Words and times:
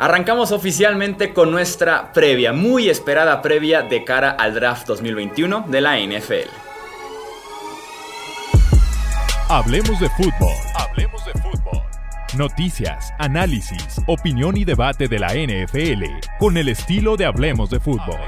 Arrancamos 0.00 0.52
oficialmente 0.52 1.34
con 1.34 1.50
nuestra 1.50 2.12
previa, 2.12 2.52
muy 2.52 2.88
esperada 2.88 3.42
previa 3.42 3.82
de 3.82 4.04
cara 4.04 4.30
al 4.30 4.54
draft 4.54 4.86
2021 4.86 5.64
de 5.66 5.80
la 5.80 5.98
NFL. 5.98 6.48
Hablemos 9.48 9.98
de 9.98 10.08
fútbol. 10.10 10.54
Hablemos 10.76 11.24
de 11.24 11.32
fútbol. 11.32 11.82
Noticias, 12.36 13.12
análisis, 13.18 14.00
opinión 14.06 14.56
y 14.56 14.64
debate 14.64 15.08
de 15.08 15.18
la 15.18 15.34
NFL 15.34 16.04
con 16.38 16.56
el 16.56 16.68
estilo 16.68 17.16
de 17.16 17.26
Hablemos 17.26 17.68
de 17.68 17.80
fútbol. 17.80 18.20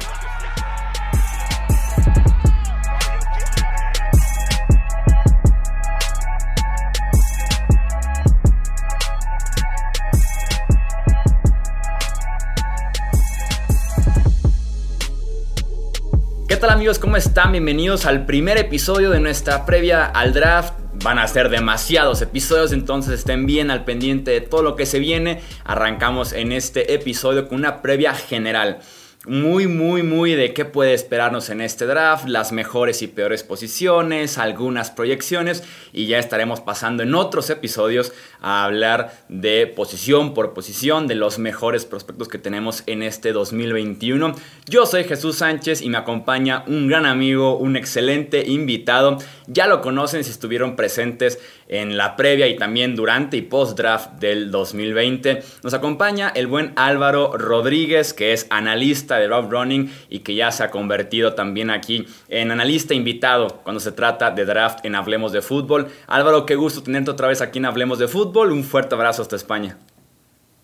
Tal 16.60 16.70
amigos? 16.70 16.98
¿Cómo 16.98 17.16
están? 17.16 17.52
Bienvenidos 17.52 18.04
al 18.04 18.26
primer 18.26 18.58
episodio 18.58 19.08
de 19.08 19.18
nuestra 19.18 19.64
previa 19.64 20.04
al 20.04 20.34
draft. 20.34 20.74
Van 21.02 21.18
a 21.18 21.26
ser 21.26 21.48
demasiados 21.48 22.20
episodios, 22.20 22.72
entonces 22.72 23.20
estén 23.20 23.46
bien 23.46 23.70
al 23.70 23.86
pendiente 23.86 24.30
de 24.32 24.42
todo 24.42 24.62
lo 24.62 24.76
que 24.76 24.84
se 24.84 24.98
viene. 24.98 25.40
Arrancamos 25.64 26.34
en 26.34 26.52
este 26.52 26.92
episodio 26.92 27.48
con 27.48 27.56
una 27.56 27.80
previa 27.80 28.12
general 28.12 28.80
muy, 29.26 29.66
muy, 29.66 30.02
muy 30.02 30.34
de 30.34 30.54
qué 30.54 30.64
puede 30.64 30.94
esperarnos 30.94 31.50
en 31.50 31.60
este 31.60 31.84
draft, 31.84 32.26
las 32.26 32.52
mejores 32.52 33.02
y 33.02 33.06
peores 33.06 33.42
posiciones, 33.42 34.38
algunas 34.38 34.90
proyecciones 34.90 35.62
y 35.92 36.06
ya 36.06 36.18
estaremos 36.18 36.60
pasando 36.60 37.02
en 37.02 37.14
otros 37.14 37.50
episodios 37.50 38.12
a 38.40 38.64
hablar 38.64 39.12
de 39.28 39.66
posición 39.66 40.34
por 40.34 40.54
posición, 40.54 41.06
de 41.06 41.14
los 41.14 41.38
mejores 41.38 41.84
prospectos 41.84 42.28
que 42.28 42.38
tenemos 42.38 42.82
en 42.86 43.02
este 43.02 43.32
2021. 43.32 44.34
Yo 44.66 44.86
soy 44.86 45.04
Jesús 45.04 45.36
Sánchez 45.36 45.82
y 45.82 45.90
me 45.90 45.98
acompaña 45.98 46.64
un 46.66 46.88
gran 46.88 47.06
amigo, 47.06 47.56
un 47.56 47.76
excelente 47.76 48.46
invitado. 48.46 49.18
Ya 49.46 49.66
lo 49.66 49.80
conocen 49.80 50.24
si 50.24 50.30
estuvieron 50.30 50.76
presentes 50.76 51.38
en 51.68 51.96
la 51.96 52.16
previa 52.16 52.48
y 52.48 52.56
también 52.56 52.96
durante 52.96 53.36
y 53.36 53.42
post 53.42 53.76
draft 53.76 54.12
del 54.14 54.50
2020. 54.50 55.42
Nos 55.62 55.72
acompaña 55.72 56.32
el 56.34 56.46
buen 56.46 56.72
Álvaro 56.76 57.36
Rodríguez, 57.36 58.12
que 58.12 58.32
es 58.32 58.46
analista 58.50 59.18
de 59.18 59.28
Rob 59.28 59.50
Running 59.50 59.90
y 60.08 60.20
que 60.20 60.34
ya 60.34 60.50
se 60.50 60.64
ha 60.64 60.70
convertido 60.70 61.34
también 61.34 61.70
aquí 61.70 62.06
en 62.28 62.50
analista 62.50 62.94
invitado 62.94 63.60
cuando 63.62 63.80
se 63.80 63.92
trata 63.92 64.30
de 64.30 64.44
draft 64.44 64.84
en 64.84 64.96
Hablemos 64.96 65.32
de 65.32 65.42
Fútbol. 65.42 65.88
Álvaro, 66.08 66.44
qué 66.44 66.56
gusto 66.56 66.82
tenerte 66.82 67.10
otra 67.10 67.28
vez 67.28 67.40
aquí 67.40 67.58
en 67.58 67.66
Hablemos 67.66 67.98
de 67.98 68.08
Fútbol. 68.08 68.29
Un 68.32 68.62
fuerte 68.62 68.94
abrazo 68.94 69.22
hasta 69.22 69.34
España. 69.34 69.76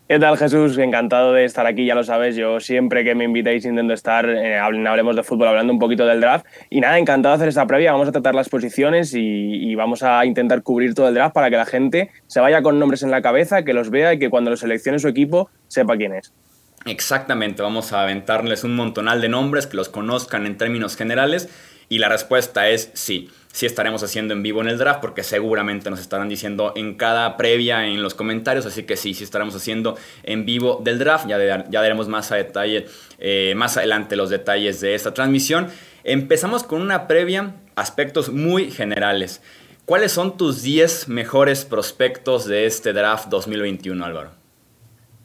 ¿Qué 0.09 0.21
tal 0.21 0.39
Jesús? 0.39 0.79
Encantado 0.79 1.33
de 1.33 1.45
estar 1.45 1.67
aquí, 1.67 1.85
ya 1.85 1.97
lo 1.97 2.05
sabes, 2.05 2.37
yo 2.37 2.61
siempre 2.61 3.03
que 3.03 3.17
me 3.17 3.25
invitéis 3.25 3.65
intento 3.65 3.93
estar, 3.93 4.29
eh, 4.31 4.57
hablemos 4.57 5.17
de 5.17 5.25
fútbol, 5.25 5.49
hablando 5.49 5.73
un 5.73 5.81
poquito 5.81 6.07
del 6.07 6.21
draft. 6.21 6.47
Y 6.71 6.81
nada, 6.81 6.97
encantado 6.97 7.33
de 7.33 7.37
hacer 7.39 7.49
esta 7.49 7.67
previa, 7.67 7.91
vamos 7.91 8.07
a 8.07 8.13
tratar 8.13 8.37
las 8.37 8.49
posiciones 8.49 9.13
y, 9.15 9.75
vamos 9.75 10.05
a 10.05 10.25
intentar 10.25 10.63
cubrir 10.63 10.95
todo 10.95 11.09
el 11.09 11.15
draft 11.15 11.35
para 11.35 11.51
que 11.51 11.57
la 11.57 11.67
gente 11.67 12.11
se 12.29 12.39
vaya 12.39 12.63
con 12.63 12.79
nombres 12.79 13.03
en 13.03 13.11
la 13.11 13.21
cabeza, 13.21 13.65
que 13.65 13.73
los 13.73 13.91
vea 13.91 14.15
y 14.15 14.21
que 14.21 14.31
cuando 14.31 14.51
lo 14.51 14.57
seleccione 14.57 15.01
su 15.01 15.09
equipo 15.09 15.51
sepa 15.67 15.97
quién 15.97 16.15
es. 16.15 16.33
Exactamente, 16.85 17.63
vamos 17.63 17.93
a 17.93 18.03
aventarles 18.03 18.63
un 18.63 18.77
montonal 18.77 19.21
de 19.21 19.29
nombres 19.29 19.67
que 19.67 19.77
los 19.77 19.89
conozcan 19.89 20.47
en 20.47 20.57
términos 20.57 20.97
generales 20.97 21.49
y 21.89 21.99
la 21.99 22.09
respuesta 22.09 22.69
es 22.69 22.93
sí 22.95 23.29
sí 23.57 23.65
estaremos 23.65 24.03
haciendo 24.03 24.35
en 24.35 24.43
vivo 24.43 24.61
en 24.61 24.69
el 24.69 24.77
draft, 24.77 25.01
porque 25.01 25.23
seguramente 25.23 25.89
nos 25.89 25.99
estarán 25.99 26.29
diciendo 26.29 26.75
en 26.77 26.95
cada 26.95 27.39
previa 27.39 27.87
en 27.87 28.03
los 28.03 28.13
comentarios, 28.13 28.67
así 28.67 28.83
que 28.83 28.99
sí, 28.99 29.15
sí 29.15 29.25
estaremos 29.25 29.55
haciendo 29.55 29.97
en 30.25 30.45
vivo 30.45 30.83
del 30.85 30.99
draft, 30.99 31.27
ya, 31.27 31.39
ya 31.39 31.81
daremos 31.81 32.07
más 32.07 32.31
a 32.33 32.37
detalle, 32.37 32.85
eh, 33.19 33.55
más 33.57 33.79
adelante 33.79 34.15
los 34.15 34.29
detalles 34.29 34.83
de 34.83 34.95
esta 34.95 35.15
transmisión. 35.15 35.69
Empezamos 36.05 36.65
con 36.65 36.83
una 36.83 37.07
previa, 37.07 37.55
aspectos 37.77 38.31
muy 38.31 38.71
generales. 38.71 39.41
¿Cuáles 39.87 40.13
son 40.13 40.37
tus 40.37 40.63
10 40.63 41.09
mejores 41.09 41.65
prospectos 41.65 42.45
de 42.45 42.67
este 42.67 42.93
draft 42.93 43.29
2021, 43.31 44.05
Álvaro? 44.05 44.33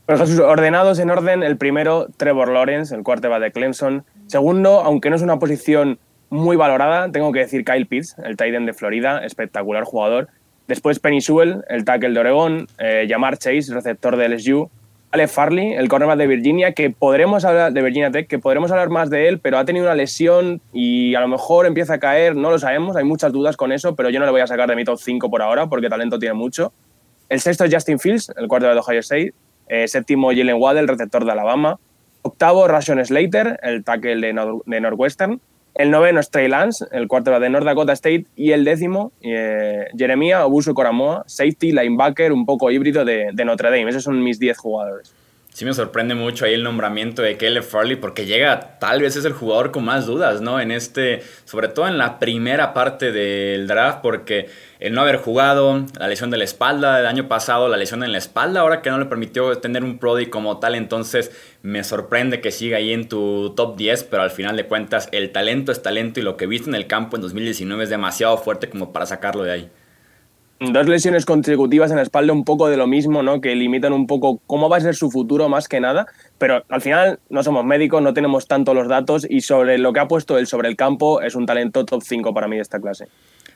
Pues 0.06 0.40
ordenados 0.40 1.00
en 1.00 1.10
orden, 1.10 1.44
el 1.44 1.58
primero, 1.58 2.08
Trevor 2.16 2.48
Lawrence, 2.48 2.96
el 2.96 3.04
va 3.06 3.40
de 3.42 3.52
Clemson. 3.52 4.06
Segundo, 4.28 4.80
aunque 4.80 5.10
no 5.10 5.18
es 5.18 5.22
una 5.22 5.38
posición 5.38 6.00
muy 6.32 6.56
valorada, 6.56 7.12
tengo 7.12 7.32
que 7.34 7.40
decir 7.40 7.64
Kyle 7.66 7.86
Pitts, 7.86 8.16
el 8.24 8.38
tight 8.38 8.56
end 8.56 8.66
de 8.66 8.74
Florida, 8.74 9.24
espectacular 9.24 9.84
jugador. 9.84 10.30
Después 10.68 11.00
Penny 11.00 11.20
Sewell, 11.20 11.64
el 11.68 11.84
tackle 11.84 12.12
de 12.12 12.20
Oregón, 12.20 12.68
eh, 12.80 13.06
Jamar 13.08 13.38
Chase, 13.38 13.74
receptor 13.74 14.16
de 14.16 14.30
LSU, 14.30 14.70
Ale 15.12 15.28
Farley, 15.28 15.74
el 15.74 15.90
cornerback 15.90 16.18
de 16.18 16.28
Virginia, 16.28 16.72
que 16.72 16.90
podremos 16.90 17.44
hablar 17.44 17.74
de 17.74 17.82
Virginia 17.82 18.12
Tech, 18.12 18.28
que 18.28 18.40
podremos 18.40 18.72
hablar 18.72 18.90
más 18.90 19.10
de 19.10 19.28
él, 19.28 19.40
pero 19.40 19.58
ha 19.58 19.66
tenido 19.66 19.86
una 19.86 19.94
lesión 19.94 20.62
y 20.72 21.16
a 21.16 21.20
lo 21.20 21.28
mejor 21.28 21.66
empieza 21.66 21.96
a 21.96 22.00
caer, 22.00 22.38
no 22.38 22.50
lo 22.50 22.58
sabemos, 22.58 22.96
hay 22.96 23.04
muchas 23.04 23.34
dudas 23.34 23.58
con 23.58 23.74
eso, 23.74 23.94
pero 23.98 24.10
yo 24.10 24.22
no 24.22 24.26
le 24.26 24.32
voy 24.32 24.40
a 24.40 24.48
sacar 24.48 24.70
de 24.70 24.78
mi 24.78 24.86
top 24.86 25.00
5 25.00 25.30
por 25.30 25.42
ahora 25.42 25.68
porque 25.68 25.90
talento 25.90 26.18
tiene 26.18 26.34
mucho. 26.34 26.72
El 27.28 27.42
sexto 27.42 27.66
es 27.66 27.74
Justin 27.74 28.00
Fields, 28.00 28.32
el 28.38 28.48
cuarto 28.48 28.70
de 28.70 28.80
Ohio 28.80 29.02
State. 29.02 29.34
Eh, 29.68 29.90
séptimo, 29.90 30.30
Jalen 30.30 30.56
Waddell, 30.56 30.84
el 30.84 30.88
receptor 30.88 31.26
de 31.26 31.32
Alabama. 31.34 31.78
Octavo, 32.22 32.70
Rashon 32.70 33.06
Slater, 33.06 33.60
el 33.64 33.84
tackle 33.84 34.16
de, 34.16 34.60
de 34.66 34.82
Northwestern. 34.82 35.42
El 35.74 35.90
noveno 35.90 36.20
es 36.20 36.30
Trey 36.30 36.48
Lance, 36.48 36.86
el 36.92 37.08
cuarto 37.08 37.40
de 37.40 37.50
North 37.50 37.66
Dakota 37.66 37.94
State. 37.94 38.26
Y 38.36 38.52
el 38.52 38.66
décimo, 38.66 39.12
eh, 39.22 39.88
Jeremia 39.98 40.46
Obuso 40.46 40.74
Coramoa, 40.74 41.24
safety, 41.28 41.72
linebacker, 41.72 42.32
un 42.34 42.46
poco 42.46 42.72
híbrido 42.72 43.06
de, 43.06 43.30
de 43.34 43.46
Notre 43.46 43.70
Dame. 43.70 43.90
Esos 43.90 44.04
son 44.04 44.22
mis 44.24 44.40
10 44.40 44.58
jugadores 44.58 45.16
sí 45.54 45.66
me 45.66 45.74
sorprende 45.74 46.16
mucho 46.16 46.46
ahí 46.46 46.54
el 46.54 46.64
nombramiento 46.64 47.22
de 47.22 47.36
Caleb 47.36 47.64
Farley 47.64 47.98
porque 47.98 48.26
llega, 48.26 48.80
tal 48.80 49.02
vez 49.02 49.16
es 49.16 49.26
el 49.26 49.34
jugador 49.34 49.72
con 49.72 49.84
más 49.84 50.06
dudas, 50.06 50.42
¿no? 50.42 50.60
En 50.60 50.72
este, 50.72 51.22
sobre 51.46 51.68
todo 51.68 51.88
en 51.88 51.98
la 51.98 52.20
primera 52.20 52.74
parte 52.74 53.12
del 53.12 53.68
draft, 53.68 54.00
porque 54.02 54.50
el 54.80 54.94
no 54.94 55.02
haber 55.02 55.18
jugado, 55.18 55.86
la 56.00 56.08
lesión 56.08 56.32
de 56.32 56.38
la 56.38 56.46
espalda 56.46 56.98
del 56.98 57.06
año 57.06 57.28
pasado, 57.28 57.68
la 57.68 57.78
lesión 57.78 58.04
en 58.04 58.14
la 58.14 58.18
espalda, 58.18 58.62
ahora 58.62 58.82
que 58.82 58.90
no 58.90 58.98
le 58.98 59.06
permitió 59.06 59.58
tener 59.58 59.84
un 59.84 60.00
Prodi 60.00 60.28
como 60.28 60.60
tal, 60.60 60.76
entonces 60.76 61.32
me 61.62 61.84
sorprende 61.84 62.40
que 62.40 62.52
siga 62.52 62.78
ahí 62.78 62.94
en 62.94 63.10
tu 63.10 63.54
top 63.56 63.76
10, 63.76 64.06
pero 64.06 64.24
al 64.24 64.32
final 64.32 64.56
de 64.56 64.66
cuentas 64.66 65.10
el 65.12 65.32
talento 65.32 65.72
es 65.72 65.82
talento 65.82 66.20
y 66.20 66.24
lo 66.24 66.38
que 66.38 66.48
viste 66.48 66.70
en 66.70 66.76
el 66.76 66.88
campo 66.88 67.18
en 67.18 67.22
2019 67.24 67.84
es 67.84 67.90
demasiado 67.90 68.38
fuerte 68.38 68.70
como 68.70 68.94
para 68.94 69.06
sacarlo 69.06 69.44
de 69.44 69.52
ahí 69.52 69.72
dos 70.70 70.88
lesiones 70.88 71.26
consecutivas 71.26 71.90
en 71.90 71.98
la 71.98 72.04
espalda, 72.04 72.34
un 72.34 72.46
poco 72.46 72.70
de 72.70 72.78
lo 72.78 72.86
mismo, 72.86 73.24
¿no? 73.24 73.42
Que 73.42 73.56
limitan 73.56 73.94
un 73.94 74.06
poco 74.06 74.40
cómo 74.46 74.70
va 74.70 74.78
a 74.78 74.82
ser 74.82 74.96
su 74.96 75.10
futuro 75.10 75.50
más 75.50 75.68
que 75.68 75.80
nada. 75.80 76.06
Pero 76.38 76.64
al 76.70 76.82
final 76.82 77.20
no 77.30 77.42
somos 77.44 77.66
médicos, 77.66 78.02
no 78.02 78.14
tenemos 78.14 78.48
tanto 78.48 78.74
los 78.74 78.88
datos 78.88 79.26
y 79.28 79.42
sobre 79.42 79.80
lo 79.80 79.92
que 79.92 80.00
ha 80.00 80.08
puesto 80.08 80.38
él 80.38 80.46
sobre 80.46 80.70
el 80.70 80.76
campo 80.76 81.22
es 81.22 81.34
un 81.36 81.48
talento 81.48 81.84
top 81.86 82.04
5 82.04 82.34
para 82.34 82.48
mí 82.48 82.58
de 82.58 82.62
esta 82.62 82.80
clase. 82.80 83.08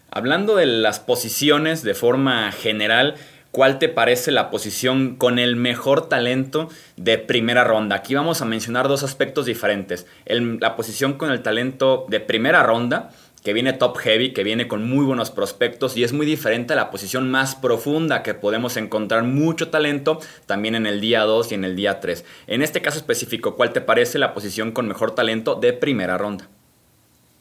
Hablando 0.09 0.55
de 0.55 0.65
las 0.65 0.99
posiciones 0.99 1.83
de 1.83 1.93
forma 1.93 2.51
general, 2.51 3.15
¿cuál 3.51 3.77
te 3.77 3.89
parece 3.89 4.31
la 4.31 4.49
posición 4.49 5.15
con 5.15 5.37
el 5.37 5.55
mejor 5.55 6.09
talento 6.09 6.69
de 6.95 7.17
primera 7.19 7.63
ronda? 7.63 7.97
Aquí 7.97 8.15
vamos 8.15 8.41
a 8.41 8.45
mencionar 8.45 8.87
dos 8.87 9.03
aspectos 9.03 9.45
diferentes. 9.45 10.07
la 10.25 10.75
posición 10.75 11.13
con 11.13 11.31
el 11.31 11.43
talento 11.43 12.05
de 12.09 12.19
primera 12.19 12.63
ronda 12.63 13.11
que 13.45 13.53
viene 13.53 13.73
top 13.73 13.97
heavy, 13.99 14.33
que 14.33 14.43
viene 14.43 14.67
con 14.67 14.89
muy 14.89 15.05
buenos 15.05 15.29
prospectos 15.29 15.95
y 15.95 16.03
es 16.03 16.13
muy 16.13 16.25
diferente 16.25 16.73
a 16.73 16.75
la 16.75 16.89
posición 16.89 17.29
más 17.29 17.55
profunda 17.55 18.23
que 18.23 18.33
podemos 18.33 18.75
encontrar 18.75 19.23
mucho 19.23 19.69
talento 19.69 20.19
también 20.47 20.73
en 20.73 20.87
el 20.87 20.99
día 20.99 21.21
2 21.21 21.51
y 21.51 21.55
en 21.55 21.63
el 21.63 21.75
día 21.75 21.99
3. 21.99 22.25
En 22.47 22.63
este 22.63 22.81
caso 22.81 22.97
específico, 22.97 23.55
¿cuál 23.55 23.71
te 23.71 23.81
parece 23.81 24.17
la 24.17 24.33
posición 24.33 24.71
con 24.71 24.87
mejor 24.87 25.13
talento 25.13 25.53
de 25.53 25.73
primera 25.73 26.17
ronda? 26.17 26.49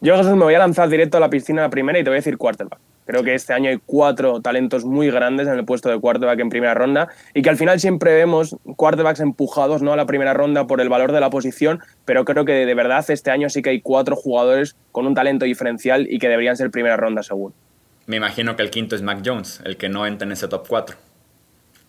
Yo 0.03 0.23
me 0.23 0.45
voy 0.45 0.55
a 0.55 0.59
lanzar 0.59 0.91
directo 0.91 1.17
a 1.17 1.21
la 1.21 1.31
piscina 1.31 1.63
la 1.63 1.71
primera 1.71 1.99
y 1.99 2.05
te 2.05 2.11
voy 2.11 2.17
a 2.17 2.21
decir 2.21 2.37
quarterback. 2.37 2.79
Creo 3.07 3.23
que 3.23 3.35
este 3.35 3.53
año 3.53 3.71
hay 3.71 3.79
cuatro 3.85 4.41
talentos 4.41 4.85
muy 4.85 5.11
grandes 5.11 5.47
en 5.47 5.55
el 5.55 5.65
puesto 5.65 5.91
de 5.91 6.01
quarterback 6.01 6.41
en 6.41 6.49
primera 6.49 6.75
ronda 6.75 7.09
y 7.35 7.43
que 7.43 7.51
al 7.51 7.57
final 7.57 7.79
siempre 7.81 8.15
vemos 8.15 8.57
quarterbacks 8.77 9.21
empujados 9.21 9.83
¿no? 9.83 9.93
a 9.93 9.97
la 9.97 10.07
primera 10.07 10.33
ronda 10.33 10.67
por 10.67 10.81
el 10.81 10.89
valor 10.89 11.13
de 11.13 11.21
la 11.21 11.31
posición, 11.31 11.81
pero 12.05 12.25
creo 12.25 12.45
que 12.45 12.53
de 12.53 12.75
verdad 12.75 13.05
este 13.09 13.31
año 13.31 13.51
sí 13.51 13.63
que 13.63 13.71
hay 13.71 13.81
cuatro 13.81 14.17
jugadores 14.17 14.77
con 14.93 15.07
un 15.07 15.15
talento 15.15 15.45
diferencial 15.45 16.07
y 16.11 16.19
que 16.19 16.29
deberían 16.29 16.57
ser 16.57 16.71
primera 16.71 16.97
ronda 16.97 17.23
seguro. 17.23 17.55
Me 18.07 18.17
imagino 18.17 18.57
que 18.57 18.63
el 18.63 18.71
quinto 18.71 18.97
es 18.97 19.03
Mac 19.03 19.23
Jones, 19.25 19.63
el 19.65 19.77
que 19.77 19.89
no 19.89 20.07
entra 20.07 20.27
en 20.27 20.33
ese 20.33 20.49
top 20.49 20.67
4. 20.69 20.97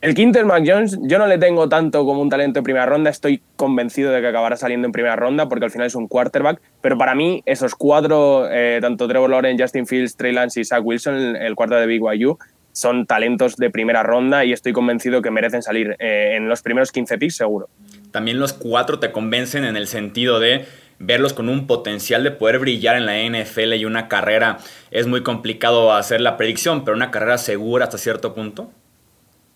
El 0.05 0.13
quinto 0.13 0.37
es 0.37 0.45
Mac 0.45 0.63
Jones. 0.63 0.99
Yo 1.01 1.17
no 1.17 1.25
le 1.25 1.39
tengo 1.39 1.67
tanto 1.67 2.05
como 2.05 2.21
un 2.21 2.29
talento 2.29 2.59
en 2.59 2.63
primera 2.63 2.85
ronda. 2.85 3.09
Estoy 3.09 3.41
convencido 3.55 4.11
de 4.11 4.21
que 4.21 4.27
acabará 4.27 4.55
saliendo 4.55 4.85
en 4.85 4.91
primera 4.91 5.15
ronda 5.15 5.49
porque 5.49 5.65
al 5.65 5.71
final 5.71 5.87
es 5.87 5.95
un 5.95 6.07
quarterback. 6.07 6.61
Pero 6.79 6.95
para 6.95 7.15
mí, 7.15 7.41
esos 7.47 7.73
cuatro, 7.73 8.47
eh, 8.51 8.77
tanto 8.81 9.07
Trevor 9.07 9.31
Lawrence, 9.31 9.63
Justin 9.63 9.87
Fields, 9.87 10.15
Trey 10.15 10.31
Lance 10.31 10.61
y 10.61 10.63
Zach 10.63 10.81
Wilson, 10.83 11.35
el, 11.35 11.55
cuarto 11.55 11.73
de 11.73 11.87
BYU, 11.87 12.37
son 12.71 13.07
talentos 13.07 13.55
de 13.55 13.71
primera 13.71 14.03
ronda 14.03 14.45
y 14.45 14.53
estoy 14.53 14.73
convencido 14.73 15.23
que 15.23 15.31
merecen 15.31 15.63
salir 15.63 15.95
eh, 15.97 16.35
en 16.35 16.49
los 16.49 16.61
primeros 16.61 16.91
15 16.91 17.17
picks 17.17 17.37
seguro. 17.37 17.67
También 18.11 18.37
los 18.39 18.53
cuatro 18.53 18.99
te 18.99 19.11
convencen 19.11 19.65
en 19.65 19.75
el 19.75 19.87
sentido 19.87 20.39
de 20.39 20.65
verlos 20.99 21.33
con 21.33 21.49
un 21.49 21.65
potencial 21.65 22.23
de 22.23 22.29
poder 22.29 22.59
brillar 22.59 22.95
en 22.95 23.07
la 23.07 23.17
NFL 23.17 23.73
y 23.73 23.85
una 23.85 24.07
carrera. 24.07 24.59
Es 24.91 25.07
muy 25.07 25.23
complicado 25.23 25.93
hacer 25.93 26.21
la 26.21 26.37
predicción, 26.37 26.85
pero 26.85 26.95
una 26.95 27.09
carrera 27.09 27.39
segura 27.39 27.85
hasta 27.85 27.97
cierto 27.97 28.35
punto. 28.35 28.69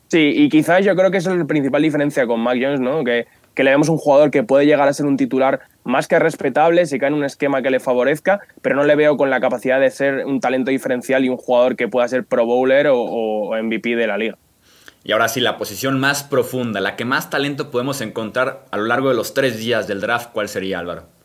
Sí, 0.10 0.34
y 0.36 0.50
quizás 0.50 0.84
yo 0.84 0.96
creo 0.96 1.12
que 1.12 1.18
esa 1.18 1.32
es 1.32 1.38
la 1.38 1.46
principal 1.46 1.84
diferencia 1.84 2.26
con 2.26 2.40
Mac 2.40 2.58
Jones, 2.60 2.80
¿no? 2.80 3.04
Que, 3.04 3.28
que 3.54 3.64
le 3.64 3.70
vemos 3.70 3.90
un 3.90 3.98
jugador 3.98 4.32
que 4.32 4.42
puede 4.42 4.66
llegar 4.66 4.88
a 4.88 4.94
ser 4.94 5.06
un 5.06 5.18
titular 5.18 5.62
más 5.84 6.08
que 6.08 6.18
respetable, 6.18 6.86
si 6.88 6.98
cae 6.98 7.10
en 7.10 7.14
un 7.14 7.24
esquema 7.24 7.62
que 7.62 7.70
le 7.70 7.80
favorezca, 7.80 8.42
pero 8.62 8.76
no 8.76 8.84
le 8.84 8.96
veo 8.96 9.18
con 9.18 9.30
la 9.30 9.40
capacidad 9.40 9.80
de 9.80 9.92
ser 9.92 10.26
un 10.26 10.40
talento 10.40 10.72
diferencial 10.72 11.24
y 11.26 11.30
un 11.30 11.38
jugador 11.38 11.76
que 11.76 11.88
pueda 11.88 12.08
ser 12.08 12.26
Pro 12.26 12.46
Bowler 12.46 12.88
o, 12.88 13.00
o 13.00 13.62
MVP 13.62 13.96
de 13.96 14.08
la 14.08 14.18
liga. 14.18 14.38
Y 15.04 15.12
ahora 15.12 15.28
sí, 15.28 15.40
la 15.42 15.58
posición 15.58 16.00
más 16.00 16.24
profunda, 16.24 16.82
la 16.82 16.96
que 16.96 17.06
más 17.06 17.30
talento 17.30 17.70
podemos 17.70 18.02
encontrar 18.02 18.66
a 18.72 18.78
lo 18.78 18.86
largo 18.86 19.10
de 19.10 19.16
los 19.16 19.36
tres 19.36 19.60
días 19.60 19.88
del 19.88 20.02
draft, 20.02 20.32
¿cuál 20.34 20.50
sería, 20.50 20.80
Álvaro? 20.80 21.19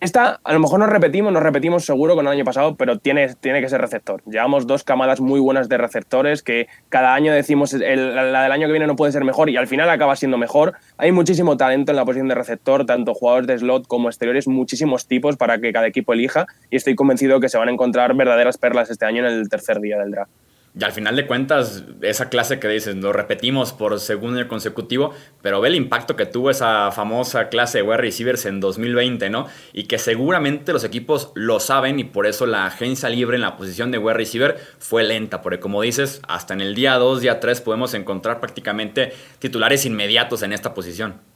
Esta, 0.00 0.38
a 0.44 0.52
lo 0.52 0.60
mejor 0.60 0.78
nos 0.78 0.88
repetimos, 0.90 1.32
nos 1.32 1.42
repetimos 1.42 1.84
seguro 1.84 2.14
con 2.14 2.24
el 2.26 2.32
año 2.32 2.44
pasado, 2.44 2.76
pero 2.76 2.98
tiene, 3.00 3.34
tiene 3.34 3.60
que 3.60 3.68
ser 3.68 3.80
receptor. 3.80 4.22
Llevamos 4.26 4.68
dos 4.68 4.84
camadas 4.84 5.20
muy 5.20 5.40
buenas 5.40 5.68
de 5.68 5.76
receptores 5.76 6.44
que 6.44 6.68
cada 6.88 7.14
año 7.14 7.32
decimos 7.32 7.74
el, 7.74 8.14
la 8.14 8.42
del 8.44 8.52
año 8.52 8.68
que 8.68 8.72
viene 8.72 8.86
no 8.86 8.94
puede 8.94 9.10
ser 9.10 9.24
mejor 9.24 9.50
y 9.50 9.56
al 9.56 9.66
final 9.66 9.90
acaba 9.90 10.14
siendo 10.14 10.38
mejor. 10.38 10.74
Hay 10.98 11.10
muchísimo 11.10 11.56
talento 11.56 11.90
en 11.90 11.96
la 11.96 12.04
posición 12.04 12.28
de 12.28 12.36
receptor, 12.36 12.86
tanto 12.86 13.12
jugadores 13.12 13.48
de 13.48 13.58
slot 13.58 13.88
como 13.88 14.08
exteriores, 14.08 14.46
muchísimos 14.46 15.08
tipos 15.08 15.36
para 15.36 15.58
que 15.58 15.72
cada 15.72 15.88
equipo 15.88 16.12
elija 16.12 16.46
y 16.70 16.76
estoy 16.76 16.94
convencido 16.94 17.40
que 17.40 17.48
se 17.48 17.58
van 17.58 17.68
a 17.68 17.72
encontrar 17.72 18.14
verdaderas 18.14 18.56
perlas 18.56 18.90
este 18.90 19.04
año 19.04 19.26
en 19.26 19.32
el 19.32 19.48
tercer 19.48 19.80
día 19.80 19.98
del 19.98 20.12
draft. 20.12 20.30
Y 20.78 20.84
al 20.84 20.92
final 20.92 21.16
de 21.16 21.26
cuentas, 21.26 21.84
esa 22.02 22.28
clase 22.28 22.60
que 22.60 22.68
dices, 22.68 22.96
lo 22.96 23.12
repetimos 23.12 23.72
por 23.72 23.98
segundo 24.00 24.38
año 24.38 24.48
consecutivo, 24.48 25.12
pero 25.42 25.60
ve 25.60 25.68
el 25.68 25.74
impacto 25.74 26.14
que 26.14 26.26
tuvo 26.26 26.50
esa 26.50 26.92
famosa 26.92 27.48
clase 27.48 27.78
de 27.78 27.82
wide 27.82 27.96
receivers 27.96 28.46
en 28.46 28.60
2020, 28.60 29.30
¿no? 29.30 29.46
Y 29.72 29.84
que 29.84 29.98
seguramente 29.98 30.72
los 30.72 30.84
equipos 30.84 31.32
lo 31.34 31.58
saben 31.58 31.98
y 31.98 32.04
por 32.04 32.26
eso 32.26 32.46
la 32.46 32.66
agencia 32.66 33.08
libre 33.08 33.36
en 33.36 33.42
la 33.42 33.56
posición 33.56 33.90
de 33.90 33.98
wide 33.98 34.14
receiver 34.14 34.56
fue 34.78 35.02
lenta, 35.04 35.42
porque 35.42 35.58
como 35.58 35.82
dices, 35.82 36.20
hasta 36.28 36.54
en 36.54 36.60
el 36.60 36.74
día 36.74 36.94
2, 36.94 37.22
día 37.22 37.40
3 37.40 37.60
podemos 37.60 37.94
encontrar 37.94 38.40
prácticamente 38.40 39.12
titulares 39.38 39.84
inmediatos 39.84 40.42
en 40.42 40.52
esta 40.52 40.74
posición. 40.74 41.27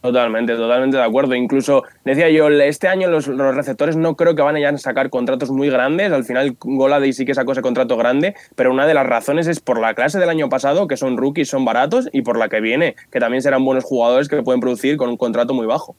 Totalmente, 0.00 0.54
totalmente 0.54 0.96
de 0.96 1.02
acuerdo. 1.02 1.34
Incluso 1.34 1.82
decía 2.04 2.30
yo, 2.30 2.48
este 2.48 2.86
año 2.86 3.08
los, 3.08 3.26
receptores 3.26 3.96
no 3.96 4.14
creo 4.14 4.36
que 4.36 4.42
van 4.42 4.56
a 4.56 4.78
sacar 4.78 5.10
contratos 5.10 5.50
muy 5.50 5.70
grandes. 5.70 6.12
Al 6.12 6.24
final 6.24 6.56
Golady 6.60 7.12
sí 7.12 7.24
que 7.24 7.34
sacó 7.34 7.52
ese 7.52 7.62
contrato 7.62 7.96
grande, 7.96 8.34
pero 8.54 8.70
una 8.70 8.86
de 8.86 8.94
las 8.94 9.06
razones 9.06 9.48
es 9.48 9.58
por 9.58 9.80
la 9.80 9.94
clase 9.94 10.20
del 10.20 10.28
año 10.28 10.48
pasado, 10.48 10.86
que 10.86 10.96
son 10.96 11.16
rookies, 11.16 11.48
son 11.48 11.64
baratos, 11.64 12.08
y 12.12 12.22
por 12.22 12.38
la 12.38 12.48
que 12.48 12.60
viene, 12.60 12.94
que 13.10 13.18
también 13.18 13.42
serán 13.42 13.64
buenos 13.64 13.84
jugadores 13.84 14.28
que 14.28 14.42
pueden 14.42 14.60
producir 14.60 14.96
con 14.96 15.08
un 15.08 15.16
contrato 15.16 15.52
muy 15.52 15.66
bajo. 15.66 15.96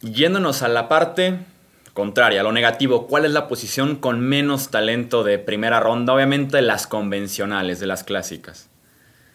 Yéndonos 0.00 0.62
a 0.62 0.68
la 0.68 0.88
parte 0.88 1.38
contraria, 1.92 2.44
lo 2.44 2.52
negativo, 2.52 3.08
¿cuál 3.08 3.24
es 3.24 3.32
la 3.32 3.48
posición 3.48 3.96
con 3.96 4.20
menos 4.20 4.70
talento 4.70 5.24
de 5.24 5.40
primera 5.40 5.80
ronda? 5.80 6.14
Obviamente 6.14 6.62
las 6.62 6.86
convencionales, 6.86 7.80
de 7.80 7.86
las 7.86 8.04
clásicas. 8.04 8.70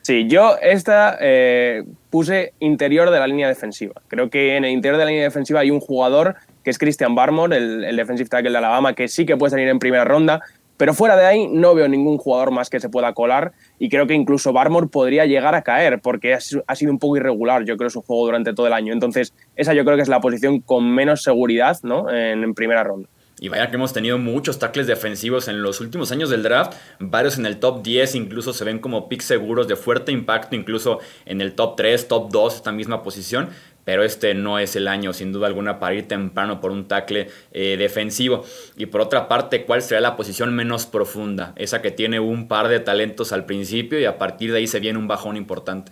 Sí, 0.06 0.28
yo 0.28 0.56
esta 0.62 1.18
eh, 1.20 1.84
puse 2.12 2.54
interior 2.60 3.10
de 3.10 3.18
la 3.18 3.26
línea 3.26 3.48
defensiva. 3.48 3.96
Creo 4.08 4.30
que 4.30 4.56
en 4.56 4.64
el 4.64 4.70
interior 4.70 5.00
de 5.00 5.06
la 5.06 5.10
línea 5.10 5.24
defensiva 5.24 5.62
hay 5.62 5.72
un 5.72 5.80
jugador 5.80 6.36
que 6.64 6.70
es 6.70 6.78
Christian 6.78 7.16
Barmore, 7.16 7.58
el, 7.58 7.96
defensive 7.96 8.30
tackle 8.30 8.52
de 8.52 8.58
Alabama, 8.60 8.94
que 8.94 9.08
sí 9.08 9.26
que 9.26 9.36
puede 9.36 9.50
salir 9.50 9.68
en 9.68 9.80
primera 9.80 10.04
ronda, 10.06 10.42
pero 10.78 10.94
fuera 10.94 11.16
de 11.16 11.26
ahí 11.26 11.48
no 11.48 11.74
veo 11.74 11.88
ningún 11.88 12.20
jugador 12.20 12.52
más 12.52 12.70
que 12.70 12.80
se 12.80 12.88
pueda 12.88 13.14
colar 13.14 13.54
y 13.80 13.90
creo 13.90 14.06
que 14.06 14.14
incluso 14.14 14.54
Barmore 14.54 14.86
podría 14.86 15.26
llegar 15.26 15.56
a 15.56 15.64
caer 15.64 16.00
porque 16.02 16.36
ha 16.36 16.76
sido 16.76 16.92
un 16.92 17.00
poco 17.00 17.18
irregular, 17.18 17.66
yo 17.66 17.76
creo, 17.76 17.90
su 17.90 18.04
juego 18.04 18.26
durante 18.26 18.54
todo 18.54 18.68
el 18.68 18.74
año. 18.74 18.94
Entonces, 18.94 19.34
esa 19.56 19.74
yo 19.74 19.86
creo 19.86 19.96
que 19.96 20.04
es 20.04 20.08
la 20.08 20.22
posición 20.22 20.60
con 20.60 20.88
menos 20.88 21.24
seguridad 21.24 21.80
¿no? 21.82 22.12
en 22.12 22.54
primera 22.54 22.84
ronda. 22.84 23.10
Y 23.40 23.50
vaya 23.50 23.70
que 23.70 23.76
hemos 23.76 23.92
tenido 23.92 24.18
muchos 24.18 24.60
tackles 24.60 24.88
defensivos 24.88 25.50
en 25.50 25.62
los 25.62 25.82
últimos 25.82 26.12
años 26.12 26.30
del 26.30 26.42
draft, 26.42 26.74
varios 27.00 27.38
en 27.38 27.46
el 27.46 27.60
top 27.60 27.84
10, 27.84 28.16
incluso 28.16 28.54
se 28.54 28.64
ven 28.64 28.80
como 28.80 29.10
picks 29.10 29.26
seguros 29.26 29.68
de 29.68 29.76
fuerte 29.76 30.14
impacto, 30.14 30.56
incluso 30.56 31.00
en 31.26 31.42
el 31.42 31.54
top 31.54 31.76
3, 31.76 32.08
top 32.08 32.32
2, 32.32 32.56
esta 32.56 32.72
misma 32.72 33.04
posición. 33.04 33.50
Pero 33.84 34.04
este 34.04 34.34
no 34.34 34.58
es 34.58 34.76
el 34.76 34.88
año, 34.88 35.14
sin 35.14 35.32
duda 35.32 35.46
alguna, 35.46 35.80
para 35.80 35.94
ir 35.94 36.08
temprano 36.08 36.60
por 36.60 36.72
un 36.72 36.88
tackle 36.88 37.30
eh, 37.52 37.78
defensivo. 37.78 38.44
Y 38.76 38.88
por 38.88 39.02
otra 39.02 39.28
parte, 39.28 39.64
¿cuál 39.66 39.84
sería 39.84 40.02
la 40.02 40.16
posición 40.16 40.56
menos 40.56 40.88
profunda? 40.88 41.54
Esa 41.56 41.84
que 41.84 41.92
tiene 41.92 42.20
un 42.20 42.48
par 42.48 42.68
de 42.68 42.80
talentos 42.80 43.32
al 43.32 43.46
principio 43.46 44.00
y 44.00 44.06
a 44.06 44.18
partir 44.18 44.52
de 44.52 44.58
ahí 44.58 44.68
se 44.68 44.80
viene 44.80 44.98
un 44.98 45.08
bajón 45.08 45.38
importante. 45.38 45.92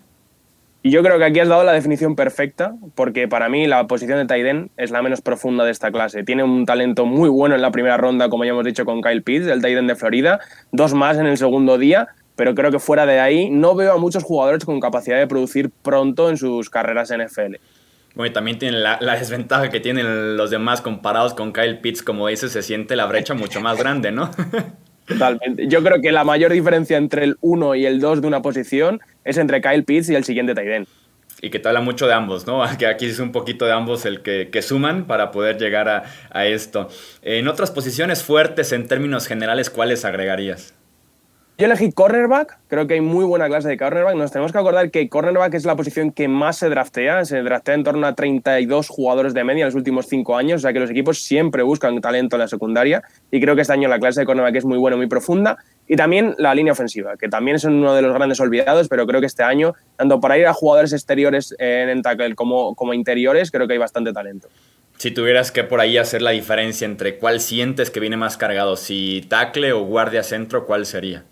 Y 0.85 0.91
yo 0.91 1.01
creo 1.01 1.17
que 1.17 1.23
aquí 1.23 1.39
has 1.39 1.47
dado 1.47 1.63
la 1.63 1.71
definición 1.71 2.17
perfecta, 2.17 2.75
porque 2.93 3.29
para 3.29 3.47
mí 3.47 3.67
la 3.67 3.87
posición 3.87 4.17
de 4.19 4.25
Taiden 4.25 4.69
es 4.75 4.91
la 4.91 5.01
menos 5.01 5.21
profunda 5.21 5.63
de 5.63 5.71
esta 5.71 5.93
clase. 5.93 6.23
Tiene 6.25 6.43
un 6.43 6.65
talento 6.65 7.05
muy 7.05 7.29
bueno 7.29 7.55
en 7.55 7.61
la 7.61 7.71
primera 7.71 7.95
ronda, 7.95 8.27
como 8.27 8.43
ya 8.43 8.49
hemos 8.51 8.65
dicho 8.65 8.83
con 8.83 9.01
Kyle 9.01 9.23
Pitts, 9.23 9.47
el 9.47 9.61
Taiden 9.61 9.87
de 9.87 9.95
Florida, 9.95 10.41
dos 10.73 10.93
más 10.93 11.17
en 11.17 11.25
el 11.25 11.37
segundo 11.37 11.77
día, 11.77 12.09
pero 12.35 12.53
creo 12.53 12.69
que 12.69 12.79
fuera 12.79 13.05
de 13.05 13.21
ahí 13.21 13.49
no 13.49 13.75
veo 13.75 13.93
a 13.93 13.97
muchos 13.97 14.23
jugadores 14.23 14.65
con 14.65 14.81
capacidad 14.81 15.17
de 15.17 15.25
producir 15.25 15.69
pronto 15.69 16.29
en 16.29 16.35
sus 16.35 16.69
carreras 16.69 17.13
NFL. 17.15 17.55
Bueno, 18.15 18.33
también 18.33 18.59
tiene 18.59 18.77
la, 18.77 18.97
la, 18.99 19.15
desventaja 19.15 19.69
que 19.69 19.79
tienen 19.79 20.35
los 20.35 20.49
demás 20.49 20.81
comparados 20.81 21.33
con 21.33 21.53
Kyle 21.53 21.79
Pitts, 21.79 22.03
como 22.03 22.27
dices, 22.27 22.51
se 22.51 22.61
siente 22.61 22.97
la 22.97 23.05
brecha 23.05 23.33
mucho 23.33 23.61
más 23.61 23.77
grande, 23.77 24.11
¿no? 24.11 24.29
Totalmente. 25.13 25.67
Yo 25.67 25.83
creo 25.83 26.01
que 26.01 26.11
la 26.11 26.23
mayor 26.23 26.51
diferencia 26.51 26.97
entre 26.97 27.23
el 27.23 27.37
1 27.41 27.75
y 27.75 27.85
el 27.85 27.99
2 27.99 28.21
de 28.21 28.27
una 28.27 28.41
posición 28.41 28.99
es 29.23 29.37
entre 29.37 29.61
Kyle 29.61 29.83
Pitts 29.83 30.09
y 30.09 30.15
el 30.15 30.23
siguiente 30.23 30.55
Tyden. 30.55 30.87
Y 31.41 31.49
que 31.49 31.59
te 31.59 31.67
habla 31.67 31.81
mucho 31.81 32.07
de 32.07 32.13
ambos, 32.13 32.47
¿no? 32.47 32.63
Que 32.77 32.87
aquí 32.87 33.05
es 33.05 33.19
un 33.19 33.31
poquito 33.31 33.65
de 33.65 33.73
ambos 33.73 34.05
el 34.05 34.21
que, 34.21 34.61
suman 34.61 35.05
para 35.05 35.31
poder 35.31 35.57
llegar 35.57 36.03
a 36.31 36.45
esto. 36.45 36.89
En 37.21 37.47
otras 37.47 37.71
posiciones 37.71 38.23
fuertes, 38.23 38.71
en 38.71 38.87
términos 38.87 39.27
generales, 39.27 39.69
¿cuáles 39.69 40.05
agregarías? 40.05 40.73
Yo 41.55 41.67
elegí 41.67 41.91
cornerback, 41.91 42.57
creo 42.67 42.87
que 42.87 42.95
hay 42.95 43.01
muy 43.01 43.25
buena 43.25 43.47
clase 43.47 43.69
de 43.69 43.77
cornerback. 43.77 44.15
Nos 44.15 44.31
tenemos 44.31 44.51
que 44.51 44.57
acordar 44.57 44.89
que 44.89 45.07
cornerback 45.07 45.53
es 45.53 45.65
la 45.65 45.75
posición 45.75 46.11
que 46.11 46.27
más 46.27 46.57
se 46.57 46.67
draftea, 46.67 47.25
se 47.25 47.43
draftea 47.43 47.75
en 47.75 47.83
torno 47.83 48.07
a 48.07 48.15
32 48.15 48.87
jugadores 48.87 49.35
de 49.35 49.43
media 49.43 49.61
en 49.61 49.67
los 49.67 49.75
últimos 49.75 50.07
5 50.07 50.35
años, 50.35 50.57
o 50.57 50.61
sea 50.63 50.73
que 50.73 50.79
los 50.79 50.89
equipos 50.89 51.21
siempre 51.21 51.61
buscan 51.61 52.01
talento 52.01 52.37
en 52.37 52.39
la 52.39 52.47
secundaria 52.47 53.03
y 53.29 53.39
creo 53.39 53.53
que 53.53 53.61
este 53.61 53.73
año 53.73 53.87
la 53.87 53.99
clase 53.99 54.21
de 54.21 54.25
cornerback 54.25 54.55
es 54.55 54.65
muy 54.65 54.79
buena, 54.79 54.97
muy 54.97 55.05
profunda. 55.05 55.59
Y 55.87 55.95
también 55.95 56.33
la 56.39 56.55
línea 56.55 56.73
ofensiva, 56.73 57.17
que 57.17 57.29
también 57.29 57.57
es 57.57 57.65
uno 57.65 57.93
de 57.93 58.01
los 58.01 58.15
grandes 58.15 58.39
olvidados, 58.39 58.87
pero 58.87 59.05
creo 59.05 59.19
que 59.19 59.27
este 59.27 59.43
año, 59.43 59.75
tanto 59.95 60.19
para 60.19 60.39
ir 60.39 60.47
a 60.47 60.53
jugadores 60.53 60.91
exteriores 60.91 61.55
en 61.59 62.01
tackle 62.01 62.33
como, 62.33 62.73
como 62.73 62.95
interiores, 62.95 63.51
creo 63.51 63.67
que 63.67 63.73
hay 63.73 63.79
bastante 63.79 64.11
talento. 64.11 64.47
Si 64.97 65.11
tuvieras 65.11 65.51
que 65.51 65.63
por 65.63 65.81
ahí 65.81 65.99
hacer 65.99 66.23
la 66.23 66.31
diferencia 66.31 66.85
entre 66.85 67.19
cuál 67.19 67.39
sientes 67.39 67.91
que 67.91 67.99
viene 67.99 68.17
más 68.17 68.37
cargado, 68.37 68.75
si 68.75 69.23
tackle 69.29 69.71
o 69.73 69.83
guardia 69.83 70.23
centro, 70.23 70.65
¿cuál 70.65 70.87
sería? 70.87 71.25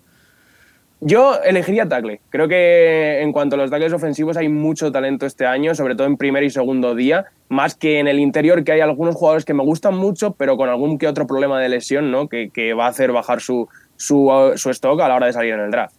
Yo 1.04 1.42
elegiría 1.44 1.90
tackle. 1.90 2.22
Creo 2.30 2.48
que 2.48 3.22
en 3.22 3.32
cuanto 3.32 3.56
a 3.56 3.58
los 3.58 3.72
tackles 3.72 3.92
ofensivos 3.92 4.38
hay 4.38 4.50
mucho 4.50 4.92
talento 4.92 5.26
este 5.26 5.48
año, 5.48 5.74
sobre 5.74 5.96
todo 5.96 6.06
en 6.06 6.16
primer 6.16 6.44
y 6.44 6.52
segundo 6.52 6.94
día, 6.94 7.26
más 7.50 7.74
que 7.74 7.98
en 7.98 8.08
el 8.08 8.20
interior, 8.20 8.64
que 8.64 8.72
hay 8.72 8.82
algunos 8.82 9.16
jugadores 9.16 9.44
que 9.44 9.56
me 9.56 9.64
gustan 9.64 9.96
mucho, 9.96 10.36
pero 10.36 10.58
con 10.58 10.70
algún 10.70 11.00
que 11.00 11.08
otro 11.08 11.26
problema 11.26 11.60
de 11.60 11.70
lesión, 11.70 12.12
¿no? 12.12 12.28
que, 12.30 12.52
que 12.52 12.76
va 12.76 12.86
a 12.86 12.90
hacer 12.90 13.12
bajar 13.12 13.42
su, 13.42 13.68
su, 13.96 14.30
su 14.56 14.70
stock 14.70 15.02
a 15.02 15.08
la 15.08 15.16
hora 15.16 15.26
de 15.26 15.34
salir 15.34 15.54
en 15.56 15.62
el 15.62 15.72
draft. 15.72 15.96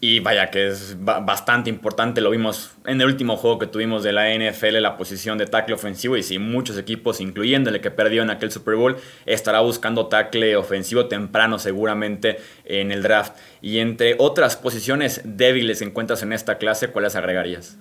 Y 0.00 0.20
vaya 0.20 0.48
que 0.50 0.68
es 0.68 0.96
bastante 1.00 1.68
importante, 1.70 2.20
lo 2.20 2.30
vimos 2.30 2.70
en 2.86 3.00
el 3.00 3.08
último 3.08 3.36
juego 3.36 3.58
que 3.58 3.66
tuvimos 3.66 4.04
de 4.04 4.12
la 4.12 4.32
NFL, 4.32 4.80
la 4.80 4.96
posición 4.96 5.38
de 5.38 5.46
tackle 5.46 5.74
ofensivo, 5.74 6.16
y 6.16 6.22
si 6.22 6.38
muchos 6.38 6.78
equipos, 6.78 7.20
incluyendo 7.20 7.70
el 7.70 7.80
que 7.80 7.90
perdió 7.90 8.22
en 8.22 8.30
aquel 8.30 8.52
Super 8.52 8.76
Bowl, 8.76 8.96
estará 9.26 9.58
buscando 9.58 10.06
tackle 10.06 10.54
ofensivo 10.54 11.06
temprano 11.06 11.58
seguramente 11.58 12.36
en 12.64 12.92
el 12.92 13.02
draft. 13.02 13.36
Y 13.60 13.78
entre 13.78 14.14
otras 14.18 14.56
posiciones 14.56 15.20
débiles 15.24 15.80
que 15.80 15.86
encuentras 15.86 16.22
en 16.22 16.32
esta 16.32 16.58
clase, 16.58 16.88
¿cuáles 16.88 17.16
agregarías? 17.16 17.76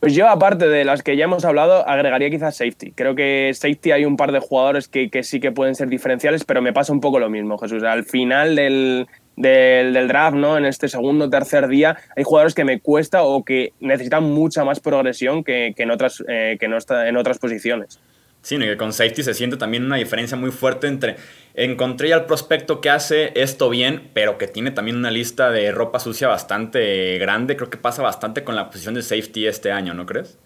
Pues 0.00 0.14
yo, 0.14 0.28
aparte 0.28 0.68
de 0.68 0.84
las 0.84 1.02
que 1.02 1.16
ya 1.16 1.24
hemos 1.24 1.44
hablado, 1.44 1.88
agregaría 1.88 2.28
quizás 2.28 2.56
safety. 2.56 2.90
Creo 2.90 3.14
que 3.14 3.52
safety 3.54 3.92
hay 3.92 4.04
un 4.04 4.16
par 4.16 4.32
de 4.32 4.40
jugadores 4.40 4.88
que, 4.88 5.08
que 5.08 5.22
sí 5.22 5.38
que 5.38 5.52
pueden 5.52 5.76
ser 5.76 5.88
diferenciales, 5.88 6.44
pero 6.44 6.60
me 6.60 6.72
pasa 6.72 6.92
un 6.92 7.00
poco 7.00 7.20
lo 7.20 7.30
mismo, 7.30 7.56
Jesús. 7.56 7.84
Al 7.84 8.04
final 8.04 8.56
del, 8.56 9.06
del, 9.36 10.08
draft, 10.08 10.36
¿no? 10.36 10.58
En 10.58 10.64
este 10.64 10.88
segundo 10.88 11.28
tercer 11.30 11.68
día, 11.68 11.96
hay 12.16 12.24
jugadores 12.24 12.54
que 12.54 12.64
me 12.64 12.80
cuesta 12.80 13.22
o 13.22 13.44
que 13.44 13.72
necesitan 13.80 14.24
mucha 14.24 14.64
más 14.64 14.80
progresión 14.80 15.44
que, 15.44 15.74
en, 15.76 15.90
otras, 15.90 16.22
eh, 16.28 16.56
que 16.58 16.68
no 16.68 16.76
está, 16.76 17.08
en 17.08 17.16
otras 17.16 17.38
posiciones. 17.38 17.98
Sí, 18.42 18.58
que 18.58 18.76
con 18.76 18.92
safety 18.92 19.22
se 19.22 19.34
siente 19.34 19.56
también 19.56 19.84
una 19.84 19.96
diferencia 19.96 20.36
muy 20.36 20.50
fuerte 20.50 20.88
entre 20.88 21.14
encontré 21.54 22.12
al 22.12 22.26
prospecto 22.26 22.80
que 22.80 22.90
hace 22.90 23.32
esto 23.40 23.70
bien, 23.70 24.10
pero 24.14 24.36
que 24.36 24.48
tiene 24.48 24.72
también 24.72 24.96
una 24.96 25.12
lista 25.12 25.52
de 25.52 25.70
ropa 25.70 26.00
sucia 26.00 26.26
bastante 26.26 27.18
grande. 27.18 27.56
Creo 27.56 27.70
que 27.70 27.78
pasa 27.78 28.02
bastante 28.02 28.42
con 28.42 28.56
la 28.56 28.66
posición 28.66 28.94
de 28.94 29.02
safety 29.02 29.46
este 29.46 29.70
año, 29.70 29.94
¿no 29.94 30.06
crees? 30.06 30.38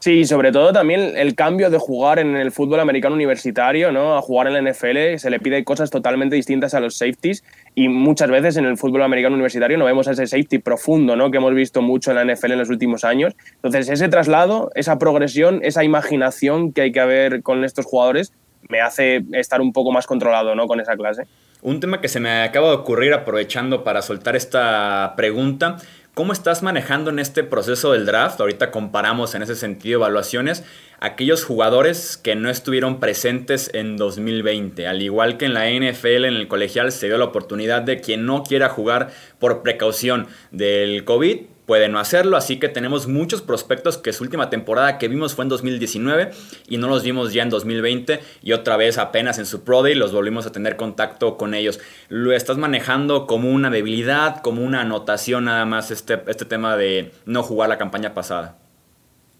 Sí, 0.00 0.24
sobre 0.26 0.52
todo 0.52 0.72
también 0.72 1.16
el 1.16 1.34
cambio 1.34 1.70
de 1.70 1.78
jugar 1.78 2.20
en 2.20 2.36
el 2.36 2.52
fútbol 2.52 2.78
americano 2.78 3.16
universitario, 3.16 3.90
¿no? 3.90 4.16
A 4.16 4.22
jugar 4.22 4.46
en 4.46 4.52
la 4.52 4.72
NFL 4.72 5.16
se 5.16 5.28
le 5.28 5.40
pide 5.40 5.64
cosas 5.64 5.90
totalmente 5.90 6.36
distintas 6.36 6.72
a 6.74 6.80
los 6.80 6.96
safeties 6.96 7.42
y 7.74 7.88
muchas 7.88 8.30
veces 8.30 8.56
en 8.58 8.64
el 8.64 8.76
fútbol 8.76 9.02
americano 9.02 9.34
universitario 9.34 9.76
no 9.76 9.86
vemos 9.86 10.06
ese 10.06 10.28
safety 10.28 10.58
profundo, 10.58 11.16
¿no? 11.16 11.32
Que 11.32 11.38
hemos 11.38 11.52
visto 11.52 11.82
mucho 11.82 12.12
en 12.12 12.16
la 12.16 12.32
NFL 12.32 12.52
en 12.52 12.58
los 12.58 12.70
últimos 12.70 13.04
años. 13.04 13.34
Entonces, 13.56 13.88
ese 13.88 14.08
traslado, 14.08 14.70
esa 14.76 15.00
progresión, 15.00 15.60
esa 15.64 15.82
imaginación 15.82 16.72
que 16.72 16.82
hay 16.82 16.92
que 16.92 17.00
haber 17.00 17.42
con 17.42 17.64
estos 17.64 17.84
jugadores 17.84 18.32
me 18.68 18.80
hace 18.80 19.24
estar 19.32 19.60
un 19.60 19.72
poco 19.72 19.90
más 19.90 20.06
controlado, 20.06 20.54
¿no? 20.54 20.68
Con 20.68 20.80
esa 20.80 20.96
clase. 20.96 21.24
Un 21.60 21.80
tema 21.80 22.00
que 22.00 22.06
se 22.06 22.20
me 22.20 22.42
acaba 22.42 22.68
de 22.68 22.74
ocurrir 22.76 23.12
aprovechando 23.12 23.82
para 23.82 24.00
soltar 24.00 24.36
esta 24.36 25.14
pregunta. 25.16 25.76
¿Cómo 26.18 26.32
estás 26.32 26.64
manejando 26.64 27.10
en 27.10 27.20
este 27.20 27.44
proceso 27.44 27.92
del 27.92 28.04
draft? 28.04 28.40
Ahorita 28.40 28.72
comparamos 28.72 29.36
en 29.36 29.42
ese 29.42 29.54
sentido 29.54 30.00
evaluaciones 30.00 30.64
aquellos 30.98 31.44
jugadores 31.44 32.16
que 32.16 32.34
no 32.34 32.50
estuvieron 32.50 32.98
presentes 32.98 33.70
en 33.72 33.96
2020. 33.96 34.88
Al 34.88 35.00
igual 35.00 35.36
que 35.36 35.44
en 35.44 35.54
la 35.54 35.70
NFL, 35.70 36.24
en 36.24 36.34
el 36.34 36.48
colegial, 36.48 36.90
se 36.90 37.06
dio 37.06 37.18
la 37.18 37.26
oportunidad 37.26 37.82
de 37.82 38.00
quien 38.00 38.26
no 38.26 38.42
quiera 38.42 38.68
jugar 38.68 39.10
por 39.38 39.62
precaución 39.62 40.26
del 40.50 41.04
COVID, 41.04 41.42
puede 41.68 41.90
no 41.90 42.00
hacerlo, 42.00 42.38
así 42.38 42.58
que 42.58 42.70
tenemos 42.70 43.08
muchos 43.08 43.42
prospectos 43.42 43.98
que 43.98 44.14
su 44.14 44.24
última 44.24 44.48
temporada 44.48 44.96
que 44.96 45.06
vimos 45.06 45.34
fue 45.34 45.44
en 45.44 45.50
2019 45.50 46.30
y 46.66 46.78
no 46.78 46.88
los 46.88 47.02
vimos 47.02 47.34
ya 47.34 47.42
en 47.42 47.50
2020 47.50 48.20
y 48.42 48.52
otra 48.52 48.78
vez 48.78 48.96
apenas 48.96 49.38
en 49.38 49.44
su 49.44 49.64
Pro 49.64 49.82
Day 49.82 49.94
los 49.94 50.10
volvimos 50.10 50.46
a 50.46 50.52
tener 50.52 50.76
contacto 50.76 51.36
con 51.36 51.52
ellos. 51.52 51.78
¿Lo 52.08 52.32
estás 52.32 52.56
manejando 52.56 53.26
como 53.26 53.50
una 53.50 53.68
debilidad, 53.68 54.40
como 54.40 54.62
una 54.62 54.80
anotación 54.80 55.44
nada 55.44 55.66
más 55.66 55.90
este, 55.90 56.22
este 56.26 56.46
tema 56.46 56.78
de 56.78 57.12
no 57.26 57.42
jugar 57.42 57.68
la 57.68 57.76
campaña 57.76 58.14
pasada? 58.14 58.56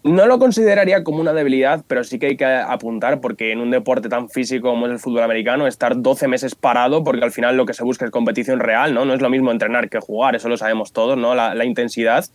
No 0.01 0.27
lo 0.27 0.39
consideraría 0.39 1.03
como 1.03 1.19
una 1.19 1.33
debilidad, 1.33 1.83
pero 1.87 2.05
sí 2.05 2.19
que 2.19 2.27
hay 2.27 2.37
que 2.37 2.45
apuntar 2.45 3.19
porque 3.19 3.51
en 3.51 3.59
un 3.59 3.69
deporte 3.69 4.07
tan 4.07 4.29
físico 4.29 4.69
como 4.69 4.85
es 4.85 4.93
el 4.93 4.99
fútbol 4.99 5.23
americano, 5.23 5.67
estar 5.67 6.01
12 6.01 6.27
meses 6.29 6.55
parado, 6.55 7.03
porque 7.03 7.25
al 7.25 7.31
final 7.31 7.57
lo 7.57 7.65
que 7.65 7.73
se 7.73 7.83
busca 7.83 8.05
es 8.05 8.11
competición 8.11 8.59
real, 8.59 8.93
¿no? 8.93 9.03
No 9.03 9.13
es 9.13 9.21
lo 9.21 9.29
mismo 9.29 9.51
entrenar 9.51 9.89
que 9.89 9.99
jugar, 9.99 10.35
eso 10.35 10.47
lo 10.47 10.55
sabemos 10.55 10.93
todos, 10.93 11.17
¿no? 11.17 11.35
La, 11.35 11.65
intensidad. 11.65 12.25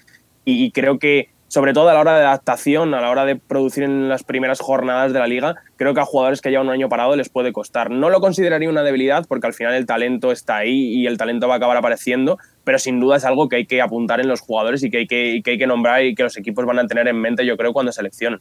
y, 0.44 0.71
creo 0.73 0.99
que 0.99 1.30
sobre 1.54 1.73
todo 1.73 1.88
a 1.88 1.94
la 1.94 2.00
hora 2.00 2.18
de 2.18 2.25
adaptación, 2.25 2.94
a 2.94 3.00
la 3.00 3.11
hora 3.11 3.25
de 3.25 3.37
producir 3.37 3.85
en 3.85 4.09
las 4.09 4.25
primeras 4.25 4.59
jornadas 4.59 5.12
de 5.12 5.21
la 5.21 5.28
liga, 5.28 5.54
creo 5.76 5.94
que 5.94 6.00
a 6.00 6.04
jugadores 6.04 6.40
que 6.40 6.50
llevan 6.50 6.66
un 6.66 6.73
año 6.73 6.88
parado 6.88 7.14
les 7.14 7.28
puede 7.28 7.52
costar. 7.52 7.90
No 7.90 8.11
lo 8.11 8.21
consideraría 8.21 8.68
una 8.68 8.83
debilidad 8.83 9.25
porque 9.28 9.47
al 9.47 9.54
final 9.54 9.73
el 9.75 9.87
talento 9.87 10.33
está 10.33 10.56
ahí 10.56 10.94
y 10.94 11.06
el 11.06 11.16
talento 11.16 11.47
va 11.47 11.54
a 11.54 11.56
acabar 11.59 11.76
apareciendo, 11.76 12.38
pero 12.64 12.78
sin 12.78 13.00
duda 13.00 13.16
es 13.16 13.25
algo 13.25 13.49
que 13.49 13.56
hay 13.56 13.66
que 13.66 13.80
apuntar 13.80 14.21
en 14.21 14.28
los 14.28 14.40
jugadores 14.40 14.83
y 14.83 14.90
que 14.90 14.99
hay 14.99 15.06
que, 15.06 15.40
que, 15.44 15.52
hay 15.52 15.59
que 15.59 15.66
nombrar 15.66 16.04
y 16.04 16.14
que 16.14 16.23
los 16.23 16.37
equipos 16.37 16.64
van 16.64 16.78
a 16.78 16.87
tener 16.87 17.06
en 17.06 17.21
mente, 17.21 17.47
yo 17.47 17.56
creo, 17.56 17.73
cuando 17.73 17.92
seleccionen. 17.92 18.40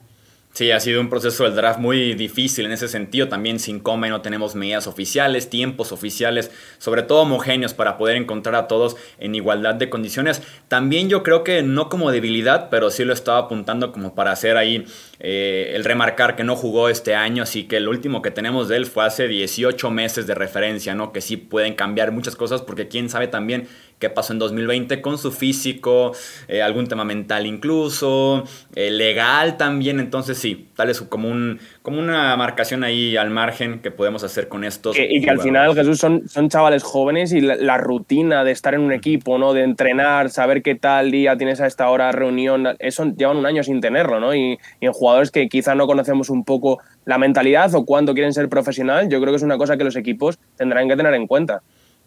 Sí, 0.53 0.70
ha 0.70 0.80
sido 0.80 1.01
un 1.01 1.10
proceso 1.10 1.46
del 1.46 1.56
draft 1.56 1.80
muy 1.80 2.13
difícil 2.13 2.68
en 2.68 2.74
ese 2.74 2.88
sentido. 2.88 3.27
También 3.27 3.60
sin 3.60 3.80
coma 3.80 4.08
no 4.10 4.22
tenemos 4.22 4.53
medidas 4.53 4.86
oficiales, 4.86 5.50
tiempos 5.50 5.92
oficiales, 5.92 6.51
sobre 6.77 7.01
todo 7.01 7.24
homogéneos 7.24 7.74
para 7.74 7.98
poder 7.98 8.18
encontrar 8.18 8.53
a 8.53 8.68
todos 8.68 8.96
en 9.18 9.34
igualdad 9.34 9.74
de 9.74 9.89
condiciones. 9.89 10.44
También 10.68 11.10
yo 11.10 11.24
creo 11.24 11.44
que 11.44 11.63
no 11.63 11.89
como 11.89 12.12
debilidad, 12.12 12.70
pero 12.70 12.92
sí 12.92 13.03
lo 13.03 13.13
estaba 13.13 13.39
apuntando 13.39 13.92
como 13.92 14.13
para 14.13 14.32
hacer 14.32 14.56
ahí 14.56 14.86
eh, 15.20 15.72
el 15.74 15.84
remarcar 15.86 16.36
que 16.36 16.44
no 16.44 16.56
jugó 16.56 16.88
este 16.88 17.15
año, 17.15 17.42
así 17.42 17.63
que 17.63 17.77
el 17.77 17.88
último 17.88 18.22
que 18.22 18.30
tenemos 18.30 18.68
de 18.68 18.77
él 18.77 18.86
fue 18.86 19.06
hace 19.06 19.27
18 19.27 19.89
meses 19.89 20.27
de 20.27 20.36
referencia, 20.36 20.94
¿no? 20.94 21.12
Que 21.12 21.22
sí 21.22 21.36
pueden 21.36 21.74
cambiar 21.74 22.12
muchas 22.12 22.36
cosas 22.36 22.62
porque 22.62 22.88
quién 22.88 23.10
sabe 23.10 23.27
también 23.27 23.68
qué 24.00 24.09
pasó 24.09 24.33
en 24.33 24.39
2020 24.39 25.01
con 25.01 25.17
su 25.17 25.31
físico, 25.31 26.13
eh, 26.47 26.62
algún 26.62 26.88
tema 26.88 27.05
mental 27.05 27.45
incluso, 27.45 28.43
eh, 28.75 28.91
legal 28.91 29.57
también, 29.57 30.00
entonces 30.00 30.38
sí, 30.38 30.69
tal 30.75 30.89
es 30.89 31.01
como, 31.01 31.29
un, 31.29 31.59
como 31.81 32.00
una 32.00 32.35
marcación 32.35 32.83
ahí 32.83 33.15
al 33.17 33.29
margen 33.29 33.79
que 33.79 33.91
podemos 33.91 34.23
hacer 34.23 34.47
con 34.47 34.63
estos. 34.63 34.97
y 34.97 35.21
que 35.21 35.29
al 35.29 35.39
final, 35.39 35.73
Jesús, 35.73 36.00
son, 36.00 36.27
son 36.27 36.50
chavales 36.50 36.83
jóvenes 36.83 37.31
y 37.31 37.41
la, 37.41 37.77
rutina 37.77 38.43
de 38.43 38.51
estar 38.51 38.73
en 38.73 38.81
un 38.81 38.93
equipo, 38.93 39.38
¿no? 39.38 39.53
De 39.53 39.63
entrenar, 39.63 40.29
saber 40.29 40.62
qué 40.62 40.75
tal 40.75 41.12
día 41.12 41.38
tienes 41.38 41.59
a 41.59 41.67
esta 41.67 41.89
hora 41.89 42.12
reunión, 42.12 42.67
eso 42.79 43.05
llevan 43.15 43.38
un 43.38 43.45
año 43.45 43.63
sin 43.63 43.81
tenerlo, 43.81 44.19
¿no? 44.19 44.33
Y, 44.35 44.57
y 44.79 44.85
en 44.85 44.93
jugadores 44.93 45.31
que 45.31 45.50
quizá 45.50 45.75
no 45.75 45.88
conocemos 45.88 46.29
un 46.29 46.43
poco 46.43 46.79
la 47.05 47.17
mentalidad 47.17 47.73
o 47.75 47.85
cuándo 47.85 48.13
quieren 48.13 48.33
ser 48.33 48.50
profesional, 48.50 49.09
yo 49.09 49.19
creo 49.19 49.31
que 49.31 49.38
es 49.38 49.43
una 49.43 49.57
cosa 49.57 49.77
que 49.77 49.83
los 49.83 49.95
equipos 49.95 50.39
tendrán 50.55 50.88
que 50.88 50.95
tener 50.95 51.13
en 51.13 51.27
cuenta. 51.27 51.62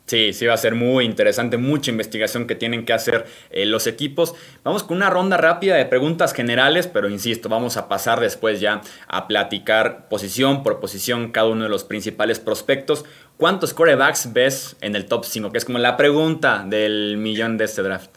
Sí, 0.07 0.33
sí 0.33 0.47
va 0.47 0.55
a 0.55 0.57
ser 0.57 0.77
muy 0.77 1.05
interesante, 1.05 1.57
mucha 1.57 1.91
investigación 1.91 2.47
que 2.47 2.55
tienen 2.55 2.85
que 2.85 2.93
hacer 2.93 3.27
eh, 3.51 3.67
los 3.67 3.89
equipos. 3.89 4.37
Vamos 4.63 4.85
con 4.85 4.99
una 4.99 5.11
ronda 5.11 5.37
rápida 5.37 5.75
de 5.75 5.85
preguntas 5.85 6.33
generales, 6.33 6.87
pero 6.87 7.09
insisto, 7.09 7.49
vamos 7.49 7.77
a 7.77 7.89
pasar 7.89 8.21
después 8.21 8.61
ya 8.61 8.83
a 9.09 9.27
platicar 9.27 10.07
posición 10.09 10.63
por 10.63 10.79
posición 10.79 11.33
cada 11.33 11.49
uno 11.49 11.65
de 11.65 11.71
los 11.71 11.83
principales 11.83 12.39
prospectos. 12.39 13.05
¿Cuántos 13.37 13.75
corebacks 13.75 14.33
ves 14.33 14.77
en 14.81 14.95
el 14.95 15.07
top 15.07 15.25
5? 15.25 15.51
Que 15.51 15.59
es 15.59 15.65
como 15.65 15.79
la 15.79 15.97
pregunta 15.97 16.65
del 16.65 17.17
millón 17.17 17.59
de 17.59 17.65
este 17.65 17.83
draft. 17.83 18.11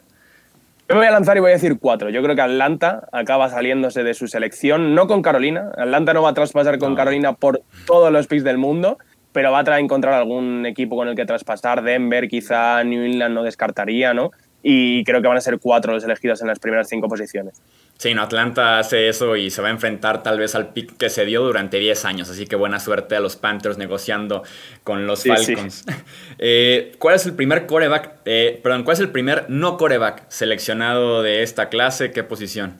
Yo 0.88 0.94
me 0.94 1.00
voy 1.00 1.08
a 1.08 1.12
lanzar 1.12 1.36
y 1.36 1.40
voy 1.40 1.50
a 1.50 1.54
decir 1.54 1.78
cuatro. 1.80 2.10
Yo 2.10 2.22
creo 2.22 2.34
que 2.34 2.42
Atlanta 2.42 3.08
acaba 3.12 3.48
saliéndose 3.48 4.02
de 4.02 4.14
su 4.14 4.26
selección, 4.26 4.94
no 4.94 5.06
con 5.06 5.22
Carolina. 5.22 5.70
Atlanta 5.76 6.14
no 6.14 6.22
va 6.22 6.30
a 6.30 6.34
traspasar 6.34 6.78
con 6.78 6.94
Carolina 6.94 7.32
por 7.32 7.62
todos 7.86 8.12
los 8.12 8.26
picks 8.28 8.44
del 8.44 8.58
mundo 8.58 8.98
pero 9.32 9.52
va 9.52 9.60
a 9.60 9.78
encontrar 9.78 10.14
algún 10.14 10.66
equipo 10.66 10.96
con 10.96 11.08
el 11.08 11.14
que 11.14 11.24
traspasar. 11.24 11.82
Denver, 11.82 12.28
quizá 12.28 12.82
New 12.84 13.02
England 13.02 13.34
no 13.34 13.42
descartaría, 13.42 14.14
¿no? 14.14 14.30
Y 14.62 15.04
creo 15.04 15.22
que 15.22 15.28
van 15.28 15.38
a 15.38 15.40
ser 15.40 15.58
cuatro 15.58 15.92
los 15.92 16.04
elegidos 16.04 16.42
en 16.42 16.48
las 16.48 16.58
primeras 16.58 16.88
cinco 16.88 17.08
posiciones. 17.08 17.62
Sí, 17.96 18.14
no, 18.14 18.22
Atlanta 18.22 18.78
hace 18.78 19.08
eso 19.08 19.36
y 19.36 19.50
se 19.50 19.60
va 19.62 19.68
a 19.68 19.70
enfrentar 19.70 20.22
tal 20.22 20.38
vez 20.38 20.54
al 20.54 20.72
pick 20.72 20.96
que 20.96 21.10
se 21.10 21.24
dio 21.24 21.42
durante 21.42 21.78
10 21.78 22.04
años, 22.06 22.30
así 22.30 22.46
que 22.46 22.56
buena 22.56 22.80
suerte 22.80 23.14
a 23.14 23.20
los 23.20 23.36
Panthers 23.36 23.78
negociando 23.78 24.42
con 24.84 25.06
los 25.06 25.24
Falcons. 25.24 25.84
Eh, 26.38 26.92
¿Cuál 26.98 27.16
es 27.16 27.26
el 27.26 27.34
primer 27.34 27.66
coreback, 27.66 28.20
eh, 28.24 28.58
perdón, 28.62 28.84
cuál 28.84 28.94
es 28.94 29.00
el 29.00 29.10
primer 29.10 29.50
no 29.50 29.76
coreback 29.76 30.24
seleccionado 30.30 31.22
de 31.22 31.42
esta 31.42 31.68
clase? 31.68 32.12
¿Qué 32.12 32.24
posición? 32.24 32.78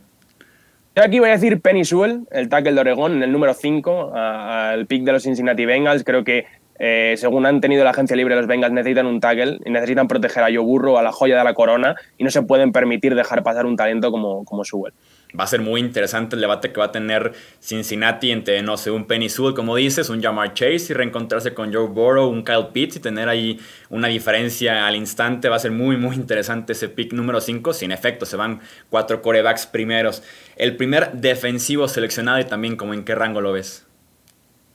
Yo 0.96 1.04
aquí 1.04 1.20
voy 1.20 1.28
a 1.28 1.32
decir 1.32 1.60
Penny 1.60 1.84
Sewell, 1.84 2.26
el 2.32 2.48
tackle 2.48 2.72
de 2.72 2.80
Oregón, 2.80 3.12
en 3.12 3.22
el 3.22 3.30
número 3.30 3.54
5, 3.54 4.12
al 4.12 4.86
pick 4.86 5.04
de 5.04 5.12
los 5.12 5.22
Cincinnati 5.22 5.64
Bengals. 5.64 6.02
Creo 6.02 6.24
que, 6.24 6.46
eh, 6.80 7.14
según 7.16 7.46
han 7.46 7.60
tenido 7.60 7.84
la 7.84 7.90
agencia 7.90 8.16
libre, 8.16 8.34
los 8.34 8.48
Bengals 8.48 8.72
necesitan 8.72 9.06
un 9.06 9.20
tackle 9.20 9.58
y 9.64 9.70
necesitan 9.70 10.08
proteger 10.08 10.42
a 10.42 10.46
Joe 10.46 10.58
Burrow, 10.58 10.98
a 10.98 11.02
la 11.02 11.12
joya 11.12 11.38
de 11.38 11.44
la 11.44 11.54
corona, 11.54 11.94
y 12.18 12.24
no 12.24 12.30
se 12.30 12.42
pueden 12.42 12.72
permitir 12.72 13.14
dejar 13.14 13.42
pasar 13.44 13.66
un 13.66 13.76
talento 13.76 14.10
como, 14.10 14.44
como 14.44 14.64
Sewell 14.64 14.92
va 15.38 15.44
a 15.44 15.46
ser 15.46 15.60
muy 15.60 15.80
interesante 15.80 16.36
el 16.36 16.40
debate 16.40 16.72
que 16.72 16.80
va 16.80 16.86
a 16.86 16.92
tener 16.92 17.32
Cincinnati 17.60 18.30
entre, 18.30 18.62
no 18.62 18.76
sé, 18.76 18.90
un 18.90 19.04
Penny 19.04 19.28
Sewell, 19.28 19.54
como 19.54 19.76
dices, 19.76 20.08
un 20.08 20.22
Jamar 20.22 20.54
Chase 20.54 20.86
y 20.90 20.92
reencontrarse 20.92 21.54
con 21.54 21.72
Joe 21.72 21.88
Burrow, 21.88 22.28
un 22.28 22.42
Kyle 22.42 22.68
Pitts 22.72 22.96
y 22.96 23.00
tener 23.00 23.28
ahí 23.28 23.60
una 23.88 24.08
diferencia 24.08 24.86
al 24.86 24.96
instante. 24.96 25.48
Va 25.48 25.56
a 25.56 25.60
ser 25.60 25.72
muy, 25.72 25.96
muy 25.96 26.16
interesante 26.16 26.72
ese 26.72 26.88
pick 26.88 27.12
número 27.12 27.40
5. 27.40 27.72
Sin 27.72 27.92
efecto, 27.92 28.26
se 28.26 28.36
van 28.36 28.60
cuatro 28.88 29.22
corebacks 29.22 29.66
primeros. 29.66 30.22
El 30.56 30.76
primer 30.76 31.12
defensivo 31.12 31.88
seleccionado 31.88 32.40
y 32.40 32.44
también 32.44 32.76
como 32.76 32.94
en 32.94 33.04
qué 33.04 33.14
rango 33.14 33.40
lo 33.40 33.52
ves. 33.52 33.86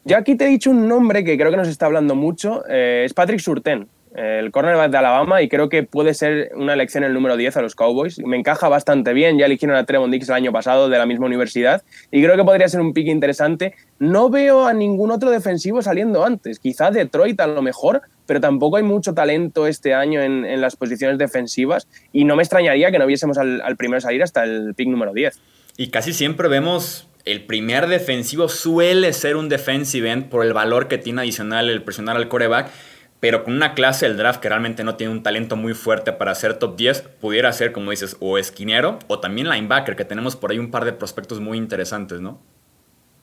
Yo 0.05 0.17
aquí 0.17 0.35
te 0.35 0.45
he 0.45 0.47
dicho 0.47 0.69
un 0.69 0.87
nombre 0.87 1.23
que 1.23 1.35
creo 1.35 1.51
que 1.51 1.57
nos 1.57 1.67
está 1.67 1.87
hablando 1.87 2.15
mucho, 2.15 2.63
eh, 2.69 3.03
es 3.05 3.13
Patrick 3.13 3.39
Surten 3.39 3.89
el 4.15 4.51
cornerback 4.51 4.91
de 4.91 4.97
Alabama, 4.97 5.41
y 5.41 5.49
creo 5.49 5.67
que 5.67 5.83
puede 5.83 6.13
ser 6.13 6.51
una 6.55 6.73
elección 6.73 7.03
el 7.03 7.13
número 7.13 7.35
10 7.35 7.57
a 7.57 7.61
los 7.61 7.75
Cowboys. 7.75 8.19
Me 8.19 8.37
encaja 8.37 8.69
bastante 8.69 9.13
bien, 9.13 9.37
ya 9.37 9.45
eligieron 9.45 9.75
a 9.75 9.85
Trevon 9.85 10.09
Dix 10.09 10.29
el 10.29 10.35
año 10.35 10.51
pasado 10.53 10.87
de 10.87 10.97
la 10.97 11.05
misma 11.05 11.25
universidad, 11.25 11.83
y 12.11 12.23
creo 12.23 12.37
que 12.37 12.43
podría 12.43 12.69
ser 12.69 12.79
un 12.79 12.93
pick 12.93 13.07
interesante. 13.07 13.75
No 13.99 14.29
veo 14.29 14.67
a 14.67 14.73
ningún 14.73 15.11
otro 15.11 15.31
defensivo 15.31 15.81
saliendo 15.81 16.23
antes, 16.23 16.59
quizá 16.59 16.91
Detroit 16.91 17.39
a 17.41 17.47
lo 17.47 17.61
mejor, 17.61 18.03
pero 18.25 18.39
tampoco 18.39 18.77
hay 18.77 18.83
mucho 18.83 19.13
talento 19.13 19.67
este 19.67 19.93
año 19.93 20.21
en, 20.21 20.61
las 20.61 20.77
posiciones 20.77 21.17
defensivas, 21.17 21.89
y 22.13 22.23
no 22.23 22.37
me 22.37 22.43
extrañaría 22.43 22.91
que 22.91 22.99
no 22.99 23.07
viésemos 23.07 23.37
al, 23.37 23.61
al 23.61 23.75
primero 23.75 23.99
salir 23.99 24.23
hasta 24.23 24.45
el 24.45 24.75
pick 24.75 24.87
número 24.87 25.13
10. 25.13 25.39
Y 25.77 25.89
casi 25.89 26.13
siempre 26.13 26.47
vemos 26.47 27.09
el 27.25 27.45
primer 27.45 27.87
defensivo 27.87 28.47
suele 28.47 29.11
ser 29.13 29.35
un 29.35 29.49
defensive 29.49 30.09
end 30.11 30.29
por 30.29 30.45
el 30.45 30.53
valor 30.53 30.87
que 30.87 30.97
tiene 30.97 31.21
adicional 31.21 31.69
el 31.69 31.83
presionar 31.83 32.15
al 32.15 32.27
coreback 32.27 32.71
pero 33.19 33.43
con 33.43 33.55
una 33.55 33.73
clase 33.73 34.07
del 34.07 34.17
draft 34.17 34.39
que 34.39 34.49
realmente 34.49 34.83
no 34.83 34.97
tiene 34.97 35.11
un 35.11 35.23
talento 35.23 35.55
muy 35.55 35.73
fuerte 35.73 36.11
para 36.13 36.35
ser 36.35 36.59
top 36.59 36.75
10, 36.75 37.01
pudiera 37.19 37.51
ser, 37.53 37.71
como 37.71 37.89
dices, 37.89 38.17
o 38.19 38.37
esquinero 38.37 38.99
o 39.07 39.19
también 39.19 39.49
linebacker, 39.49 39.95
que 39.95 40.05
tenemos 40.05 40.35
por 40.35 40.51
ahí 40.51 40.59
un 40.59 40.69
par 40.69 40.85
de 40.85 40.93
prospectos 40.93 41.39
muy 41.39 41.57
interesantes, 41.57 42.21
¿no? 42.21 42.39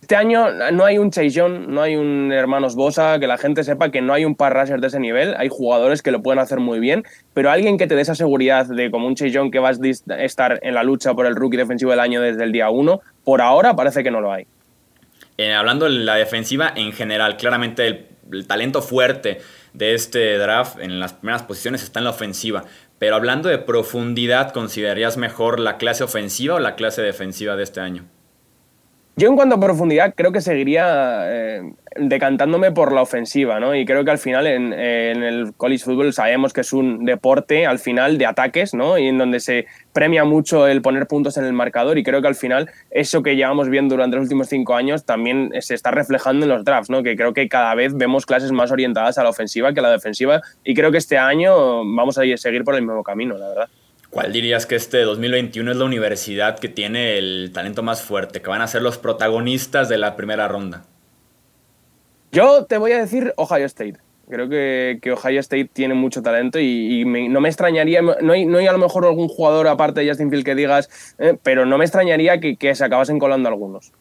Este 0.02 0.16
año 0.16 0.48
no 0.72 0.84
hay 0.84 0.98
un 0.98 1.12
Chase 1.12 1.30
Young, 1.30 1.68
no 1.68 1.80
hay 1.80 1.94
un 1.94 2.32
Hermanos 2.32 2.74
Bosa, 2.74 3.20
que 3.20 3.28
la 3.28 3.38
gente 3.38 3.62
sepa 3.62 3.92
que 3.92 4.02
no 4.02 4.12
hay 4.12 4.24
un 4.24 4.34
par 4.34 4.52
de 4.52 4.86
ese 4.88 4.98
nivel. 4.98 5.36
Hay 5.38 5.48
jugadores 5.48 6.02
que 6.02 6.10
lo 6.10 6.20
pueden 6.22 6.40
hacer 6.40 6.58
muy 6.58 6.80
bien, 6.80 7.04
pero 7.34 7.52
alguien 7.52 7.78
que 7.78 7.86
te 7.86 7.94
dé 7.94 8.02
esa 8.02 8.16
seguridad 8.16 8.66
de 8.66 8.90
como 8.90 9.06
un 9.06 9.14
Chase 9.14 9.30
Young 9.30 9.52
que 9.52 9.60
vas 9.60 9.78
a 9.80 10.20
estar 10.20 10.58
en 10.62 10.74
la 10.74 10.82
lucha 10.82 11.14
por 11.14 11.26
el 11.26 11.36
rookie 11.36 11.56
defensivo 11.56 11.92
del 11.92 12.00
año 12.00 12.20
desde 12.20 12.42
el 12.42 12.50
día 12.50 12.68
1, 12.68 13.00
por 13.22 13.40
ahora 13.40 13.76
parece 13.76 14.02
que 14.02 14.10
no 14.10 14.20
lo 14.20 14.32
hay. 14.32 14.44
Eh, 15.38 15.54
hablando 15.54 15.84
de 15.84 15.92
la 15.92 16.16
defensiva 16.16 16.72
en 16.74 16.90
general, 16.92 17.36
claramente 17.36 18.08
el 18.32 18.46
talento 18.48 18.82
fuerte 18.82 19.40
de 19.72 19.94
este 19.94 20.36
draft 20.36 20.80
en 20.80 20.98
las 20.98 21.12
primeras 21.12 21.44
posiciones 21.44 21.84
está 21.84 22.00
en 22.00 22.04
la 22.06 22.10
ofensiva. 22.10 22.64
Pero 22.98 23.14
hablando 23.14 23.48
de 23.48 23.58
profundidad, 23.58 24.52
¿considerarías 24.52 25.16
mejor 25.16 25.60
la 25.60 25.76
clase 25.76 26.02
ofensiva 26.02 26.56
o 26.56 26.58
la 26.58 26.74
clase 26.74 27.02
defensiva 27.02 27.54
de 27.54 27.62
este 27.62 27.78
año? 27.78 28.04
Yo 29.14 29.28
en 29.28 29.36
cuanto 29.36 29.56
a 29.56 29.60
profundidad 29.60 30.14
creo 30.16 30.32
que 30.32 30.40
seguiría 30.40 31.24
eh, 31.24 31.74
decantándome 31.96 32.72
por 32.72 32.92
la 32.92 33.02
ofensiva, 33.02 33.60
¿no? 33.60 33.74
Y 33.74 33.84
creo 33.84 34.06
que 34.06 34.10
al 34.10 34.18
final 34.18 34.46
en, 34.46 34.72
el 34.72 35.52
college 35.54 35.84
football 35.84 36.14
sabemos 36.14 36.54
que 36.54 36.62
es 36.62 36.72
un 36.72 37.04
deporte 37.04 37.66
al 37.66 37.78
final 37.78 38.16
de 38.16 38.24
ataques, 38.24 38.72
¿no? 38.72 38.96
Y 38.96 39.08
en 39.08 39.18
donde 39.18 39.40
se 39.40 39.66
premia 39.92 40.24
mucho 40.24 40.66
el 40.66 40.80
poner 40.80 41.06
puntos 41.06 41.36
en 41.36 41.44
el 41.44 41.52
marcador 41.52 41.98
y 41.98 42.04
creo 42.04 42.22
que 42.22 42.28
al 42.28 42.34
final 42.34 42.70
eso 42.90 43.22
que 43.22 43.36
llevamos 43.36 43.68
viendo 43.68 43.96
durante 43.96 44.16
los 44.16 44.24
últimos 44.24 44.48
cinco 44.48 44.74
años 44.74 45.04
también 45.04 45.50
se 45.60 45.74
está 45.74 45.90
reflejando 45.90 46.46
en 46.46 46.48
los 46.48 46.64
drafts, 46.64 46.88
¿no? 46.88 47.02
Que 47.02 47.14
creo 47.14 47.34
que 47.34 47.50
cada 47.50 47.74
vez 47.74 47.94
vemos 47.94 48.24
clases 48.24 48.50
más 48.50 48.72
orientadas 48.72 49.18
a 49.18 49.24
la 49.24 49.28
ofensiva 49.28 49.74
que 49.74 49.80
a 49.80 49.82
la 49.82 49.90
defensiva 49.90 50.40
y 50.64 50.74
creo 50.74 50.90
que 50.90 50.98
este 50.98 51.18
año 51.18 51.84
vamos 51.84 52.16
a 52.16 52.22
seguir 52.38 52.64
por 52.64 52.76
el 52.76 52.80
mismo 52.80 53.02
camino, 53.02 53.36
la 53.36 53.48
verdad. 53.48 53.68
¿Cuál 54.12 54.30
dirías 54.30 54.66
que 54.66 54.74
este 54.74 55.00
2021 55.04 55.70
es 55.70 55.76
la 55.78 55.86
universidad 55.86 56.58
que 56.58 56.68
tiene 56.68 57.16
el 57.16 57.50
talento 57.54 57.82
más 57.82 58.02
fuerte, 58.02 58.42
que 58.42 58.50
van 58.50 58.60
a 58.60 58.66
ser 58.66 58.82
los 58.82 58.98
protagonistas 58.98 59.88
de 59.88 59.96
la 59.96 60.16
primera 60.16 60.48
ronda? 60.48 60.84
Yo 62.30 62.66
te 62.66 62.76
voy 62.76 62.92
a 62.92 62.98
decir 62.98 63.32
Ohio 63.36 63.64
State. 63.64 63.96
Creo 64.28 64.50
que, 64.50 65.00
Ohio 65.10 65.40
State 65.40 65.70
tiene 65.72 65.94
mucho 65.94 66.20
talento 66.20 66.60
y, 66.60 67.06
no 67.06 67.40
me 67.40 67.48
extrañaría, 67.48 68.02
no 68.02 68.34
hay, 68.34 68.44
no 68.44 68.58
hay, 68.58 68.66
a 68.66 68.72
lo 68.72 68.78
mejor 68.78 69.06
algún 69.06 69.28
jugador 69.28 69.66
aparte 69.66 70.02
de 70.02 70.08
Justin 70.10 70.28
Field 70.28 70.44
que 70.44 70.54
digas, 70.54 70.90
eh, 71.18 71.38
pero 71.42 71.64
no 71.64 71.78
me 71.78 71.86
extrañaría 71.86 72.38
que, 72.38 72.56
que, 72.56 72.74
se 72.74 72.84
acabasen 72.84 73.18
colando 73.18 73.48
algunos. 73.48 73.92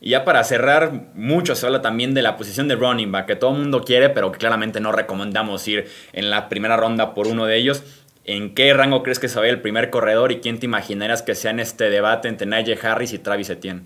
Y 0.00 0.10
ya 0.10 0.24
para 0.24 0.44
cerrar, 0.44 1.10
mucho 1.14 1.56
se 1.56 1.66
habla 1.66 1.82
también 1.82 2.14
de 2.14 2.22
la 2.22 2.36
posición 2.36 2.68
de 2.68 2.76
running 2.76 3.10
back, 3.10 3.26
que 3.26 3.36
todo 3.36 3.50
el 3.50 3.58
mundo 3.58 3.82
quiere, 3.82 4.10
pero 4.10 4.30
que 4.30 4.38
claramente 4.38 4.78
no 4.78 4.92
recomendamos 4.92 5.66
ir 5.66 5.88
en 6.12 6.30
la 6.30 6.48
primera 6.48 6.76
ronda 6.76 7.14
por 7.14 7.26
uno 7.26 7.46
de 7.46 7.56
ellos. 7.56 7.82
¿En 8.24 8.54
qué 8.54 8.72
rango 8.74 9.02
crees 9.02 9.18
que 9.18 9.28
se 9.28 9.38
vaya 9.38 9.50
el 9.50 9.60
primer 9.60 9.90
corredor 9.90 10.30
y 10.30 10.40
quién 10.40 10.58
te 10.58 10.66
imaginarías 10.66 11.22
que 11.22 11.34
sea 11.34 11.50
en 11.50 11.60
este 11.60 11.90
debate 11.90 12.28
entre 12.28 12.46
Najee 12.46 12.78
Harris 12.82 13.12
y 13.12 13.18
Travis 13.18 13.50
Etienne? 13.50 13.82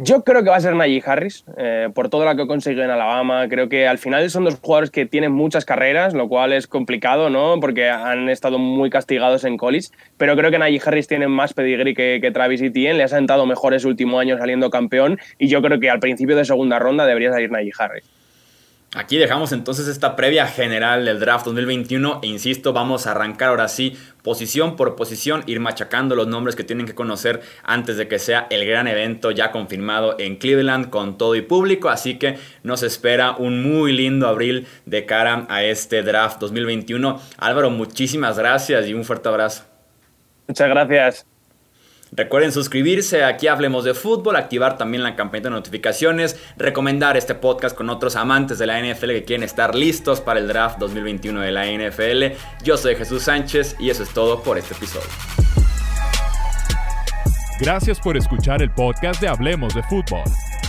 Yo 0.00 0.22
creo 0.22 0.44
que 0.44 0.50
va 0.50 0.54
a 0.54 0.60
ser 0.60 0.76
Najee 0.76 1.02
Harris, 1.04 1.44
eh, 1.56 1.88
por 1.92 2.08
todo 2.08 2.24
lo 2.24 2.36
que 2.36 2.46
consiguió 2.46 2.84
en 2.84 2.90
Alabama. 2.90 3.48
Creo 3.48 3.68
que 3.68 3.88
al 3.88 3.98
final 3.98 4.30
son 4.30 4.44
dos 4.44 4.60
jugadores 4.62 4.92
que 4.92 5.06
tienen 5.06 5.32
muchas 5.32 5.64
carreras, 5.64 6.14
lo 6.14 6.28
cual 6.28 6.52
es 6.52 6.68
complicado, 6.68 7.30
¿no? 7.30 7.58
Porque 7.58 7.90
han 7.90 8.28
estado 8.28 8.60
muy 8.60 8.90
castigados 8.90 9.42
en 9.42 9.56
college. 9.56 9.88
Pero 10.16 10.36
creo 10.36 10.52
que 10.52 10.58
Najee 10.60 10.80
Harris 10.84 11.08
tiene 11.08 11.26
más 11.26 11.52
pedigree 11.52 11.94
que, 11.94 12.20
que 12.22 12.30
Travis 12.30 12.62
Etienne. 12.62 12.96
Le 12.96 13.02
ha 13.02 13.08
sentado 13.08 13.44
mejor 13.44 13.74
ese 13.74 13.88
último 13.88 14.20
año 14.20 14.38
saliendo 14.38 14.70
campeón. 14.70 15.18
Y 15.36 15.48
yo 15.48 15.60
creo 15.62 15.80
que 15.80 15.90
al 15.90 15.98
principio 15.98 16.36
de 16.36 16.44
segunda 16.44 16.78
ronda 16.78 17.04
debería 17.04 17.32
salir 17.32 17.50
Najee 17.50 17.72
Harris. 17.76 18.04
Aquí 18.94 19.18
dejamos 19.18 19.52
entonces 19.52 19.86
esta 19.86 20.16
previa 20.16 20.46
general 20.46 21.04
del 21.04 21.20
draft 21.20 21.44
2021 21.44 22.20
e 22.22 22.26
insisto, 22.26 22.72
vamos 22.72 23.06
a 23.06 23.10
arrancar 23.10 23.50
ahora 23.50 23.68
sí 23.68 23.98
posición 24.22 24.76
por 24.76 24.96
posición, 24.96 25.42
ir 25.46 25.60
machacando 25.60 26.16
los 26.16 26.26
nombres 26.26 26.56
que 26.56 26.64
tienen 26.64 26.86
que 26.86 26.94
conocer 26.94 27.42
antes 27.64 27.98
de 27.98 28.08
que 28.08 28.18
sea 28.18 28.46
el 28.48 28.66
gran 28.66 28.86
evento 28.86 29.30
ya 29.30 29.52
confirmado 29.52 30.16
en 30.18 30.36
Cleveland 30.36 30.88
con 30.88 31.18
todo 31.18 31.34
y 31.34 31.42
público, 31.42 31.90
así 31.90 32.18
que 32.18 32.38
nos 32.62 32.82
espera 32.82 33.32
un 33.32 33.62
muy 33.62 33.92
lindo 33.92 34.26
abril 34.26 34.66
de 34.86 35.04
cara 35.04 35.44
a 35.50 35.62
este 35.62 36.02
draft 36.02 36.40
2021. 36.40 37.20
Álvaro, 37.36 37.68
muchísimas 37.68 38.38
gracias 38.38 38.86
y 38.86 38.94
un 38.94 39.04
fuerte 39.04 39.28
abrazo. 39.28 39.64
Muchas 40.46 40.68
gracias. 40.70 41.37
Recuerden 42.12 42.52
suscribirse 42.52 43.24
aquí 43.24 43.48
Hablemos 43.48 43.84
de 43.84 43.94
Fútbol, 43.94 44.36
activar 44.36 44.78
también 44.78 45.02
la 45.02 45.14
campanita 45.14 45.48
de 45.48 45.54
notificaciones, 45.54 46.40
recomendar 46.56 47.16
este 47.16 47.34
podcast 47.34 47.76
con 47.76 47.90
otros 47.90 48.16
amantes 48.16 48.58
de 48.58 48.66
la 48.66 48.80
NFL 48.80 49.08
que 49.08 49.24
quieren 49.24 49.44
estar 49.44 49.74
listos 49.74 50.20
para 50.20 50.40
el 50.40 50.48
draft 50.48 50.78
2021 50.78 51.40
de 51.40 51.52
la 51.52 51.66
NFL. 51.66 52.36
Yo 52.64 52.76
soy 52.76 52.96
Jesús 52.96 53.24
Sánchez 53.24 53.76
y 53.78 53.90
eso 53.90 54.02
es 54.02 54.10
todo 54.10 54.42
por 54.42 54.58
este 54.58 54.74
episodio. 54.74 55.08
Gracias 57.60 57.98
por 58.00 58.16
escuchar 58.16 58.62
el 58.62 58.70
podcast 58.70 59.20
de 59.20 59.28
Hablemos 59.28 59.74
de 59.74 59.82
Fútbol. 59.82 60.22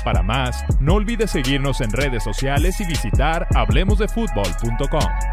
Para 0.03 0.23
más, 0.23 0.63
no 0.79 0.95
olvides 0.95 1.31
seguirnos 1.31 1.81
en 1.81 1.91
redes 1.91 2.23
sociales 2.23 2.79
y 2.81 2.85
visitar 2.85 3.47
hablemosdefutbol.com. 3.53 5.28